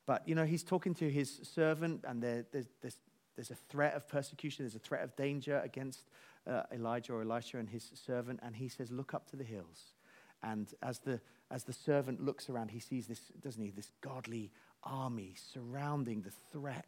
But, 0.07 0.22
you 0.29 0.37
know, 0.37 0.44
he's 0.44 0.62
talking 0.62 0.94
to 0.94 1.11
his 1.11 1.40
servant, 1.42 2.05
and 2.07 2.22
there, 2.22 2.46
there's, 2.53 2.68
there's, 2.81 2.99
there's, 3.35 3.51
a 3.51 3.57
threat 3.57 3.94
of 3.94 4.07
persecution, 4.07 4.64
there's 4.64 4.77
a 4.77 4.79
threat 4.79 5.03
of 5.03 5.16
danger 5.16 5.61
against 5.64 6.05
uh, 6.49 6.62
Elijah 6.72 7.12
or 7.12 7.22
Elisha 7.22 7.59
and 7.59 7.68
his 7.68 7.90
servant. 7.92 8.38
And 8.40 8.55
he 8.55 8.68
says, 8.68 8.92
Look 8.92 9.14
up 9.14 9.29
to 9.31 9.37
the 9.37 9.42
hills. 9.42 9.95
And 10.42 10.72
as 10.83 11.01
the 11.01 11.20
as 11.51 11.64
the 11.64 11.72
servant 11.72 12.20
looks 12.20 12.51
around, 12.51 12.70
he 12.70 12.81
sees 12.81 13.07
this, 13.07 13.20
doesn't 13.40 13.62
he, 13.62 13.70
this 13.70 13.92
godly 14.01 14.51
army 14.83 15.35
surrounding 15.53 16.22
the 16.22 16.33
threat 16.53 16.87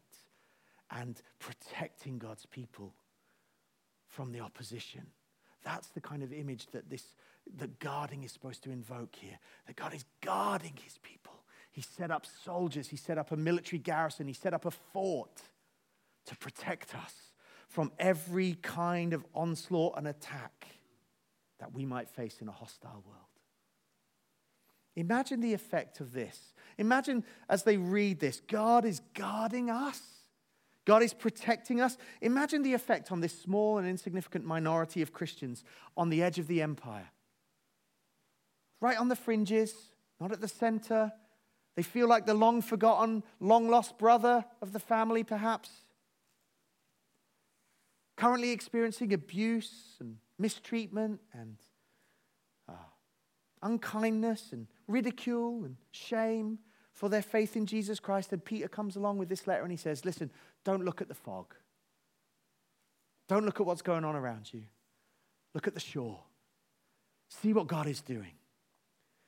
and 0.91 1.21
protecting 1.39 2.17
God's 2.17 2.45
people 2.45 2.93
from 4.07 4.31
the 4.31 4.41
opposition. 4.41 5.07
That's 5.63 5.87
the 5.89 6.01
kind 6.01 6.23
of 6.23 6.33
image 6.33 6.67
that 6.71 6.89
this 6.89 7.15
the 7.57 7.67
guarding 7.67 8.23
is 8.23 8.31
supposed 8.31 8.63
to 8.63 8.71
invoke 8.71 9.15
here. 9.15 9.39
That 9.65 9.75
God 9.75 9.93
is 9.93 10.05
guarding 10.21 10.77
his 10.83 10.97
people. 10.99 11.33
He 11.71 11.81
set 11.81 12.11
up 12.11 12.25
soldiers, 12.43 12.89
he 12.89 12.97
set 12.97 13.17
up 13.17 13.31
a 13.31 13.37
military 13.37 13.79
garrison, 13.79 14.27
he 14.27 14.33
set 14.33 14.53
up 14.53 14.65
a 14.65 14.71
fort 14.71 15.41
to 16.25 16.35
protect 16.35 16.95
us 16.95 17.13
from 17.67 17.91
every 17.99 18.55
kind 18.61 19.13
of 19.13 19.25
onslaught 19.33 19.97
and 19.97 20.07
attack 20.07 20.67
that 21.59 21.73
we 21.73 21.85
might 21.85 22.09
face 22.09 22.41
in 22.41 22.47
a 22.47 22.51
hostile 22.51 23.03
world. 23.07 23.28
Imagine 24.99 25.39
the 25.39 25.53
effect 25.53 26.01
of 26.01 26.11
this. 26.11 26.53
Imagine 26.77 27.23
as 27.47 27.63
they 27.63 27.77
read 27.77 28.19
this, 28.19 28.41
God 28.47 28.83
is 28.83 29.01
guarding 29.13 29.69
us. 29.69 30.01
God 30.85 31.03
is 31.03 31.13
protecting 31.13 31.79
us. 31.79 31.97
Imagine 32.21 32.63
the 32.63 32.73
effect 32.73 33.11
on 33.11 33.21
this 33.21 33.39
small 33.39 33.77
and 33.77 33.87
insignificant 33.87 34.43
minority 34.43 35.01
of 35.01 35.13
Christians 35.13 35.63
on 35.95 36.09
the 36.09 36.21
edge 36.21 36.37
of 36.37 36.47
the 36.47 36.61
empire. 36.61 37.11
right 38.81 38.97
on 38.97 39.09
the 39.09 39.15
fringes, 39.15 39.73
not 40.19 40.31
at 40.31 40.41
the 40.41 40.47
center. 40.47 41.11
They 41.75 41.83
feel 41.83 42.07
like 42.07 42.25
the 42.25 42.33
long 42.33 42.61
forgotten, 42.61 43.23
long 43.39 43.69
lost 43.69 43.97
brother 43.97 44.45
of 44.61 44.73
the 44.73 44.79
family, 44.79 45.23
perhaps. 45.23 45.69
Currently 48.17 48.51
experiencing 48.51 49.13
abuse 49.13 49.95
and 49.99 50.17
mistreatment 50.37 51.21
and 51.33 51.57
uh, 52.67 52.73
unkindness 53.61 54.51
and 54.51 54.67
ridicule 54.89 55.63
and 55.63 55.77
shame 55.91 56.59
for 56.91 57.07
their 57.07 57.21
faith 57.21 57.55
in 57.55 57.65
Jesus 57.65 57.99
Christ. 57.99 58.33
And 58.33 58.43
Peter 58.43 58.67
comes 58.67 58.95
along 58.97 59.19
with 59.19 59.29
this 59.29 59.47
letter 59.47 59.61
and 59.61 59.71
he 59.71 59.77
says, 59.77 60.03
Listen, 60.03 60.29
don't 60.65 60.83
look 60.83 61.01
at 61.01 61.07
the 61.07 61.13
fog. 61.13 61.55
Don't 63.29 63.45
look 63.45 63.59
at 63.59 63.65
what's 63.65 63.83
going 63.83 64.03
on 64.03 64.15
around 64.15 64.51
you. 64.53 64.63
Look 65.53 65.67
at 65.67 65.75
the 65.75 65.79
shore. 65.79 66.19
See 67.29 67.53
what 67.53 67.67
God 67.67 67.87
is 67.87 68.01
doing. 68.01 68.33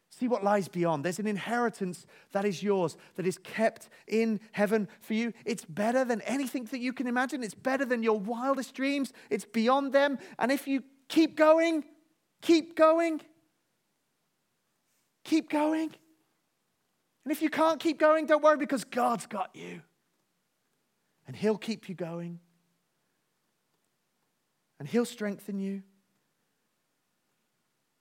See 0.10 0.28
what 0.28 0.44
lies 0.44 0.68
beyond. 0.68 1.06
There's 1.06 1.20
an 1.20 1.28
inheritance 1.28 2.06
that 2.34 2.44
is 2.44 2.62
yours, 2.62 2.98
that 3.16 3.26
is 3.26 3.38
kept 3.38 3.90
in 4.08 4.42
heaven 4.52 4.90
for 5.00 5.14
you. 5.14 5.32
It's 5.46 5.64
better 5.64 6.04
than 6.04 6.20
anything 6.22 6.66
that 6.66 6.80
you 6.80 6.92
can 6.92 7.08
imagine. 7.08 7.44
It's 7.44 7.54
better 7.54 7.86
than 7.86 8.04
your 8.04 8.20
wildest 8.20 8.74
dreams. 8.76 9.14
It's 9.30 9.46
beyond 9.46 9.94
them. 9.94 10.20
And 10.38 10.52
if 10.52 10.68
you 10.68 10.84
keep 11.08 11.38
going, 11.38 11.86
keep 12.42 12.76
going, 12.76 13.22
keep 15.24 15.50
going. 15.50 15.92
And 17.24 17.32
if 17.32 17.42
you 17.42 17.50
can't 17.50 17.80
keep 17.80 18.00
going, 18.00 18.26
don't 18.26 18.44
worry 18.44 18.58
because 18.58 18.84
God's 18.84 19.28
got 19.28 19.56
you. 19.56 19.82
And 21.28 21.36
He'll 21.36 21.58
keep 21.58 21.88
you 21.88 21.96
going. 21.96 22.40
And 24.80 24.88
He'll 24.88 25.06
strengthen 25.06 25.60
you. 25.60 25.84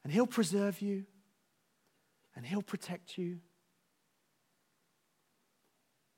And 0.02 0.12
He'll 0.12 0.26
preserve 0.26 0.80
you. 0.80 1.04
And 2.34 2.46
He'll 2.46 2.62
protect 2.62 3.18
you. 3.18 3.40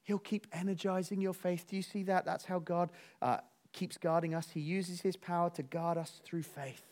He'll 0.04 0.18
keep 0.18 0.46
energizing 0.52 1.20
your 1.20 1.34
faith. 1.34 1.66
Do 1.68 1.76
you 1.76 1.82
see 1.82 2.04
that? 2.04 2.24
That's 2.24 2.44
how 2.44 2.58
God 2.58 2.90
uh, 3.20 3.38
keeps 3.72 3.98
guarding 3.98 4.34
us. 4.34 4.50
He 4.50 4.60
uses 4.60 5.00
His 5.00 5.16
power 5.16 5.50
to 5.50 5.62
guard 5.62 5.98
us 5.98 6.20
through 6.24 6.42
faith. 6.42 6.91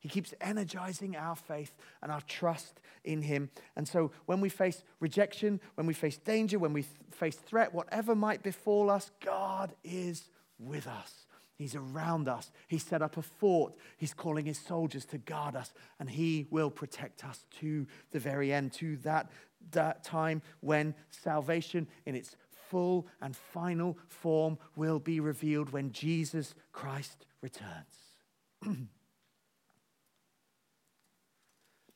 He 0.00 0.08
keeps 0.08 0.34
energizing 0.40 1.14
our 1.14 1.36
faith 1.36 1.76
and 2.02 2.10
our 2.10 2.22
trust 2.22 2.80
in 3.04 3.22
Him. 3.22 3.50
And 3.76 3.86
so 3.86 4.10
when 4.26 4.40
we 4.40 4.48
face 4.48 4.82
rejection, 4.98 5.60
when 5.74 5.86
we 5.86 5.94
face 5.94 6.16
danger, 6.16 6.58
when 6.58 6.72
we 6.72 6.82
th- 6.82 6.94
face 7.10 7.36
threat, 7.36 7.74
whatever 7.74 8.14
might 8.14 8.42
befall 8.42 8.90
us, 8.90 9.10
God 9.22 9.74
is 9.84 10.30
with 10.58 10.86
us. 10.86 11.26
He's 11.56 11.74
around 11.74 12.26
us. 12.26 12.50
He's 12.68 12.82
set 12.82 13.02
up 13.02 13.18
a 13.18 13.22
fort. 13.22 13.74
He's 13.98 14.14
calling 14.14 14.46
his 14.46 14.58
soldiers 14.58 15.04
to 15.06 15.18
guard 15.18 15.54
us, 15.54 15.74
and 15.98 16.08
he 16.08 16.46
will 16.50 16.70
protect 16.70 17.22
us 17.22 17.44
to 17.60 17.86
the 18.12 18.18
very 18.18 18.50
end, 18.50 18.72
to 18.74 18.96
that, 18.98 19.30
that 19.72 20.02
time 20.02 20.40
when 20.60 20.94
salvation 21.10 21.86
in 22.06 22.14
its 22.14 22.36
full 22.70 23.06
and 23.20 23.36
final 23.36 23.98
form 24.08 24.56
will 24.76 24.98
be 24.98 25.20
revealed 25.20 25.70
when 25.70 25.92
Jesus 25.92 26.54
Christ 26.72 27.26
returns. 27.42 28.88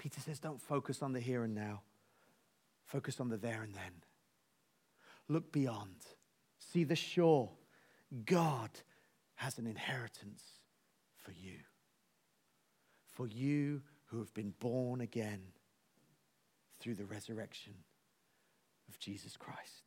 Peter 0.05 0.21
says, 0.21 0.39
don't 0.39 0.61
focus 0.61 1.01
on 1.01 1.15
the 1.15 1.19
here 1.19 1.45
and 1.45 1.55
now, 1.55 1.81
focus 2.85 3.21
on 3.21 3.31
the 3.31 3.39
there 3.39 3.63
and 3.63 3.73
then. 3.73 4.03
Look 5.31 5.51
beyond, 5.51 5.97
see 6.59 6.85
the 6.85 6.95
shore. 6.95 7.53
God 8.27 8.69
has 9.37 9.57
an 9.57 9.67
inheritance 9.67 10.43
for 11.17 11.33
you, 11.33 11.57
for 13.15 13.27
you 13.27 13.81
who 14.09 14.19
have 14.19 14.35
been 14.35 14.53
born 14.61 15.01
again 15.01 15.41
through 16.81 16.97
the 16.97 17.07
resurrection 17.07 17.73
of 18.91 18.99
Jesus 18.99 19.39
Christ. 19.39 19.84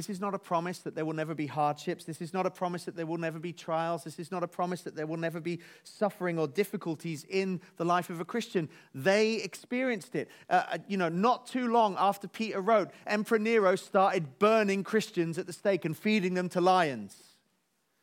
This 0.00 0.08
is 0.08 0.20
not 0.20 0.34
a 0.34 0.38
promise 0.38 0.78
that 0.78 0.94
there 0.94 1.04
will 1.04 1.12
never 1.12 1.34
be 1.34 1.46
hardships. 1.46 2.04
This 2.04 2.22
is 2.22 2.32
not 2.32 2.46
a 2.46 2.50
promise 2.50 2.84
that 2.84 2.96
there 2.96 3.04
will 3.04 3.18
never 3.18 3.38
be 3.38 3.52
trials. 3.52 4.02
This 4.02 4.18
is 4.18 4.30
not 4.30 4.42
a 4.42 4.48
promise 4.48 4.80
that 4.84 4.96
there 4.96 5.06
will 5.06 5.18
never 5.18 5.40
be 5.40 5.60
suffering 5.84 6.38
or 6.38 6.48
difficulties 6.48 7.26
in 7.28 7.60
the 7.76 7.84
life 7.84 8.08
of 8.08 8.18
a 8.18 8.24
Christian. 8.24 8.70
They 8.94 9.34
experienced 9.34 10.14
it. 10.14 10.30
Uh, 10.48 10.62
uh, 10.72 10.78
you 10.88 10.96
know, 10.96 11.10
not 11.10 11.46
too 11.46 11.70
long 11.70 11.96
after 11.98 12.28
Peter 12.28 12.62
wrote, 12.62 12.90
Emperor 13.06 13.38
Nero 13.38 13.76
started 13.76 14.38
burning 14.38 14.84
Christians 14.84 15.36
at 15.36 15.46
the 15.46 15.52
stake 15.52 15.84
and 15.84 15.94
feeding 15.94 16.32
them 16.32 16.48
to 16.48 16.62
lions. 16.62 17.14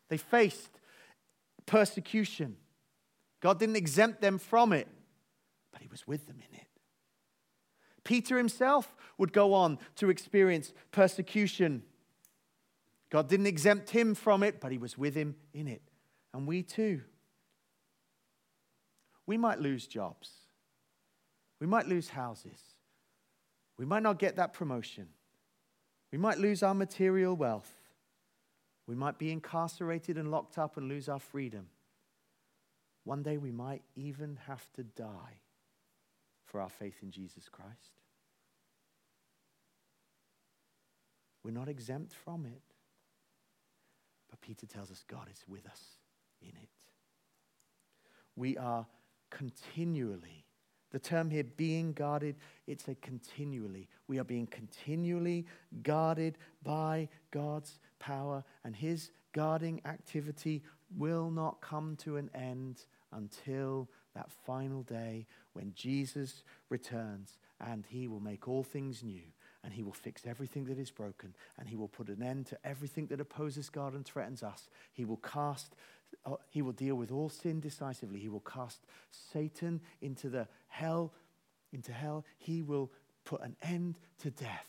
They 0.09 0.17
faced 0.17 0.79
persecution. 1.65 2.57
God 3.41 3.57
didn't 3.57 3.75
exempt 3.75 4.21
them 4.21 4.37
from 4.37 4.71
it, 4.71 4.87
but 5.71 5.81
He 5.81 5.87
was 5.87 6.05
with 6.05 6.27
them 6.27 6.37
in 6.47 6.59
it. 6.59 6.66
Peter 8.07 8.37
himself 8.37 8.95
would 9.17 9.33
go 9.33 9.53
on 9.53 9.77
to 9.97 10.09
experience 10.09 10.73
persecution. 10.91 11.83
God 13.09 13.27
didn't 13.27 13.47
exempt 13.47 13.89
him 13.89 14.15
from 14.15 14.43
it, 14.43 14.61
but 14.61 14.71
he 14.71 14.77
was 14.77 14.97
with 14.97 15.13
him 15.13 15.35
in 15.53 15.67
it. 15.67 15.81
And 16.33 16.47
we 16.47 16.63
too. 16.63 17.01
We 19.25 19.37
might 19.37 19.59
lose 19.59 19.87
jobs. 19.87 20.31
We 21.59 21.67
might 21.67 21.85
lose 21.85 22.07
houses. 22.07 22.61
We 23.77 23.83
might 23.83 24.03
not 24.03 24.19
get 24.19 24.37
that 24.37 24.53
promotion. 24.53 25.09
We 26.09 26.17
might 26.17 26.37
lose 26.37 26.63
our 26.63 26.73
material 26.73 27.35
wealth. 27.35 27.73
We 28.87 28.95
might 28.95 29.17
be 29.19 29.33
incarcerated 29.33 30.17
and 30.17 30.31
locked 30.31 30.57
up 30.57 30.77
and 30.77 30.87
lose 30.87 31.09
our 31.09 31.19
freedom. 31.19 31.67
One 33.03 33.21
day 33.21 33.37
we 33.37 33.51
might 33.51 33.81
even 33.97 34.39
have 34.47 34.71
to 34.75 34.83
die 34.83 35.41
for 36.57 36.63
our 36.63 36.69
faith 36.69 36.95
in 37.03 37.11
Jesus 37.11 37.47
Christ. 37.49 38.01
We're 41.43 41.51
not 41.51 41.69
exempt 41.69 42.15
from 42.15 42.47
it. 42.47 42.63
But 44.27 44.41
Peter 44.41 44.65
tells 44.65 44.89
us 44.89 45.03
God 45.07 45.27
is 45.31 45.43
with 45.47 45.67
us 45.67 45.83
in 46.41 46.49
it. 46.49 46.69
We 48.35 48.57
are 48.57 48.87
continually, 49.29 50.45
the 50.89 50.97
term 50.97 51.29
here, 51.29 51.43
being 51.43 51.93
guarded, 51.93 52.37
it's 52.65 52.87
a 52.87 52.95
continually. 52.95 53.87
We 54.07 54.17
are 54.17 54.23
being 54.23 54.47
continually 54.47 55.45
guarded 55.83 56.39
by 56.63 57.07
God's 57.29 57.77
power, 57.99 58.43
and 58.63 58.75
his 58.75 59.11
guarding 59.31 59.79
activity 59.85 60.63
will 60.97 61.29
not 61.29 61.61
come 61.61 61.95
to 61.97 62.17
an 62.17 62.31
end 62.33 62.85
until 63.11 63.87
that 64.15 64.31
final 64.31 64.81
day 64.81 65.27
when 65.57 65.73
Jesus 65.73 66.43
returns 66.69 67.39
and 67.59 67.83
he 67.87 68.07
will 68.07 68.19
make 68.19 68.47
all 68.47 68.63
things 68.63 69.01
new 69.01 69.23
and 69.63 69.73
he 69.73 69.81
will 69.81 69.91
fix 69.91 70.27
everything 70.27 70.65
that 70.65 70.77
is 70.77 70.91
broken 70.91 71.33
and 71.57 71.67
he 71.67 71.75
will 71.75 71.87
put 71.87 72.09
an 72.09 72.21
end 72.21 72.45
to 72.45 72.57
everything 72.63 73.07
that 73.07 73.19
opposes 73.19 73.67
God 73.71 73.95
and 73.95 74.05
threatens 74.05 74.43
us. 74.43 74.69
He 74.93 75.03
will 75.03 75.17
cast 75.17 75.73
uh, 76.25 76.35
he 76.51 76.61
will 76.61 76.73
deal 76.73 76.95
with 76.95 77.11
all 77.11 77.27
sin 77.27 77.59
decisively. 77.59 78.19
He 78.19 78.29
will 78.29 78.39
cast 78.41 78.85
Satan 79.11 79.81
into 79.99 80.29
the 80.29 80.47
hell 80.67 81.11
into 81.73 81.91
hell. 81.91 82.23
He 82.37 82.61
will 82.61 82.91
put 83.25 83.41
an 83.41 83.55
end 83.63 83.95
to 84.19 84.29
death 84.29 84.67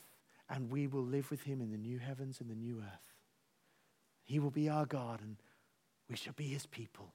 and 0.49 0.70
we 0.70 0.86
will 0.86 1.05
live 1.05 1.30
with 1.30 1.43
him 1.43 1.61
in 1.61 1.70
the 1.70 1.76
new 1.76 1.99
heavens 1.99 2.41
and 2.41 2.49
the 2.49 2.55
new 2.55 2.80
earth. 2.80 3.12
He 4.24 4.39
will 4.39 4.51
be 4.51 4.70
our 4.70 4.86
God 4.86 5.20
and 5.20 5.36
we 6.09 6.16
shall 6.16 6.32
be 6.32 6.49
his 6.49 6.64
people. 6.64 7.12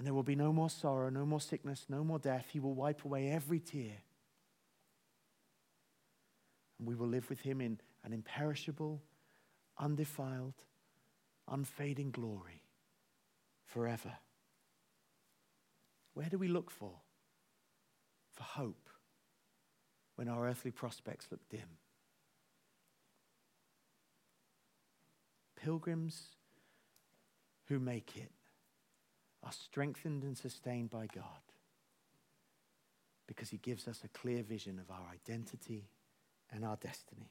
And 0.00 0.06
there 0.06 0.14
will 0.14 0.22
be 0.22 0.34
no 0.34 0.50
more 0.50 0.70
sorrow, 0.70 1.10
no 1.10 1.26
more 1.26 1.42
sickness, 1.42 1.84
no 1.90 2.02
more 2.02 2.18
death. 2.18 2.46
He 2.50 2.58
will 2.58 2.72
wipe 2.72 3.04
away 3.04 3.30
every 3.30 3.60
tear. 3.60 3.98
And 6.78 6.88
we 6.88 6.94
will 6.94 7.06
live 7.06 7.28
with 7.28 7.42
him 7.42 7.60
in 7.60 7.78
an 8.02 8.14
imperishable, 8.14 9.02
undefiled, 9.78 10.54
unfading 11.46 12.12
glory 12.12 12.62
forever. 13.66 14.14
Where 16.14 16.30
do 16.30 16.38
we 16.38 16.48
look 16.48 16.70
for? 16.70 16.94
For 18.32 18.44
hope 18.44 18.88
when 20.16 20.28
our 20.28 20.48
earthly 20.48 20.70
prospects 20.70 21.28
look 21.30 21.46
dim. 21.50 21.76
Pilgrims 25.56 26.28
who 27.66 27.78
make 27.78 28.16
it 28.16 28.32
are 29.42 29.52
strengthened 29.52 30.22
and 30.22 30.36
sustained 30.36 30.90
by 30.90 31.06
God 31.06 31.24
because 33.26 33.50
He 33.50 33.58
gives 33.58 33.86
us 33.88 34.02
a 34.04 34.08
clear 34.08 34.42
vision 34.42 34.78
of 34.78 34.90
our 34.90 35.06
identity 35.12 35.88
and 36.52 36.64
our 36.64 36.76
destiny. 36.76 37.30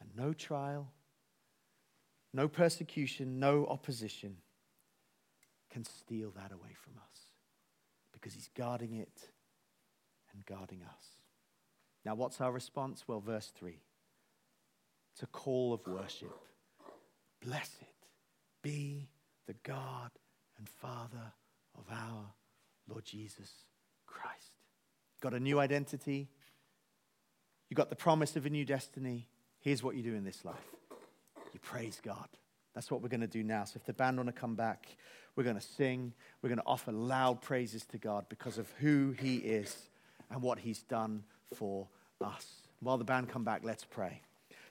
And 0.00 0.10
no 0.16 0.32
trial, 0.32 0.92
no 2.32 2.46
persecution, 2.48 3.40
no 3.40 3.66
opposition 3.66 4.36
can 5.70 5.84
steal 5.84 6.30
that 6.30 6.52
away 6.52 6.74
from 6.82 6.94
us 6.98 7.20
because 8.12 8.34
He's 8.34 8.48
guarding 8.56 8.94
it 8.94 9.30
and 10.32 10.46
guarding 10.46 10.82
us. 10.82 11.04
Now, 12.04 12.14
what's 12.14 12.40
our 12.40 12.52
response? 12.52 13.04
Well, 13.06 13.20
verse 13.20 13.52
3 13.58 13.80
it's 15.12 15.22
a 15.24 15.26
call 15.26 15.72
of 15.72 15.84
worship. 15.84 16.32
Blessed 17.44 17.82
be 18.62 19.08
the 19.48 19.54
God 19.64 20.10
and 20.58 20.68
Father 20.68 21.32
of 21.76 21.84
our 21.90 22.24
Lord 22.88 23.04
Jesus 23.04 23.50
Christ. 24.06 24.52
got 25.20 25.34
a 25.34 25.40
new 25.40 25.58
identity, 25.58 26.28
you 27.68 27.74
got 27.74 27.90
the 27.90 27.96
promise 27.96 28.36
of 28.36 28.46
a 28.46 28.50
new 28.50 28.64
destiny. 28.64 29.28
Here's 29.60 29.82
what 29.82 29.94
you 29.94 30.02
do 30.02 30.14
in 30.14 30.24
this 30.24 30.44
life 30.44 30.56
you 31.52 31.60
praise 31.60 32.00
God. 32.02 32.28
That's 32.74 32.90
what 32.90 33.02
we're 33.02 33.08
going 33.08 33.22
to 33.22 33.26
do 33.26 33.42
now. 33.42 33.64
So 33.64 33.74
if 33.76 33.84
the 33.84 33.92
band 33.92 34.16
want 34.16 34.28
to 34.28 34.32
come 34.32 34.54
back, 34.54 34.86
we're 35.34 35.44
going 35.44 35.56
to 35.56 35.62
sing. 35.62 36.12
We're 36.42 36.48
going 36.48 36.60
to 36.60 36.66
offer 36.66 36.92
loud 36.92 37.40
praises 37.40 37.84
to 37.86 37.98
God 37.98 38.26
because 38.28 38.58
of 38.58 38.70
who 38.78 39.12
He 39.18 39.36
is 39.36 39.88
and 40.30 40.42
what 40.42 40.58
He's 40.58 40.82
done 40.82 41.24
for 41.54 41.88
us. 42.20 42.46
While 42.80 42.98
the 42.98 43.04
band 43.04 43.28
come 43.28 43.44
back, 43.44 43.62
let's 43.64 43.84
pray. 43.84 44.22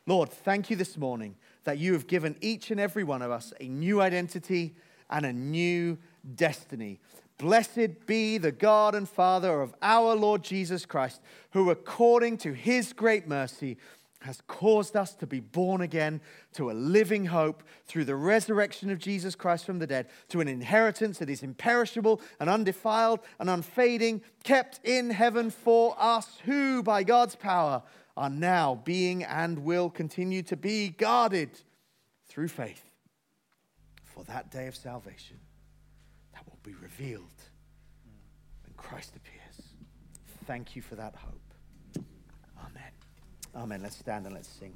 Lord, 0.05 0.29
thank 0.29 0.69
you 0.69 0.77
this 0.77 0.97
morning 0.97 1.35
that 1.65 1.79
you 1.79 1.93
have 1.93 2.07
given 2.07 2.37
each 2.39 2.71
and 2.71 2.79
every 2.79 3.03
one 3.03 3.21
of 3.21 3.29
us 3.29 3.51
a 3.59 3.67
new 3.67 3.99
identity 4.01 4.75
and 5.09 5.25
a 5.25 5.33
new 5.33 5.97
destiny. 6.35 6.99
Blessed 7.37 8.05
be 8.07 8.37
the 8.37 8.51
God 8.51 8.95
and 8.95 9.07
Father 9.07 9.61
of 9.61 9.75
our 9.81 10.15
Lord 10.15 10.43
Jesus 10.43 10.85
Christ, 10.85 11.21
who 11.51 11.69
according 11.69 12.37
to 12.39 12.53
his 12.53 12.93
great 12.93 13.27
mercy 13.27 13.77
has 14.21 14.41
caused 14.47 14.95
us 14.95 15.13
to 15.13 15.27
be 15.27 15.39
born 15.39 15.81
again 15.81 16.19
to 16.53 16.71
a 16.71 16.73
living 16.73 17.25
hope 17.25 17.61
through 17.85 18.05
the 18.05 18.15
resurrection 18.15 18.89
of 18.89 18.97
Jesus 18.97 19.35
Christ 19.35 19.65
from 19.65 19.77
the 19.77 19.85
dead, 19.85 20.07
to 20.29 20.41
an 20.41 20.47
inheritance 20.47 21.19
that 21.19 21.29
is 21.29 21.43
imperishable 21.43 22.19
and 22.39 22.49
undefiled 22.49 23.19
and 23.39 23.49
unfading, 23.49 24.21
kept 24.43 24.79
in 24.83 25.11
heaven 25.11 25.51
for 25.51 25.95
us, 25.99 26.39
who 26.45 26.81
by 26.81 27.03
God's 27.03 27.35
power 27.35 27.83
are 28.17 28.31
now 28.31 28.81
being 28.83 29.23
and 29.23 29.59
will 29.59 29.91
continue 29.91 30.41
to 30.41 30.57
be 30.57 30.89
guarded 30.89 31.51
through 32.27 32.47
faith 32.47 32.86
for 34.17 34.23
that 34.23 34.49
day 34.49 34.67
of 34.67 34.75
salvation 34.75 35.37
that 36.33 36.43
will 36.47 36.57
be 36.63 36.73
revealed 36.81 37.21
when 38.63 38.73
Christ 38.75 39.15
appears. 39.15 39.67
Thank 40.45 40.75
you 40.75 40.81
for 40.81 40.95
that 40.95 41.13
hope. 41.15 42.03
Amen. 42.59 42.91
Amen. 43.55 43.83
Let's 43.83 43.97
stand 43.97 44.25
and 44.25 44.33
let's 44.33 44.47
sing. 44.47 44.73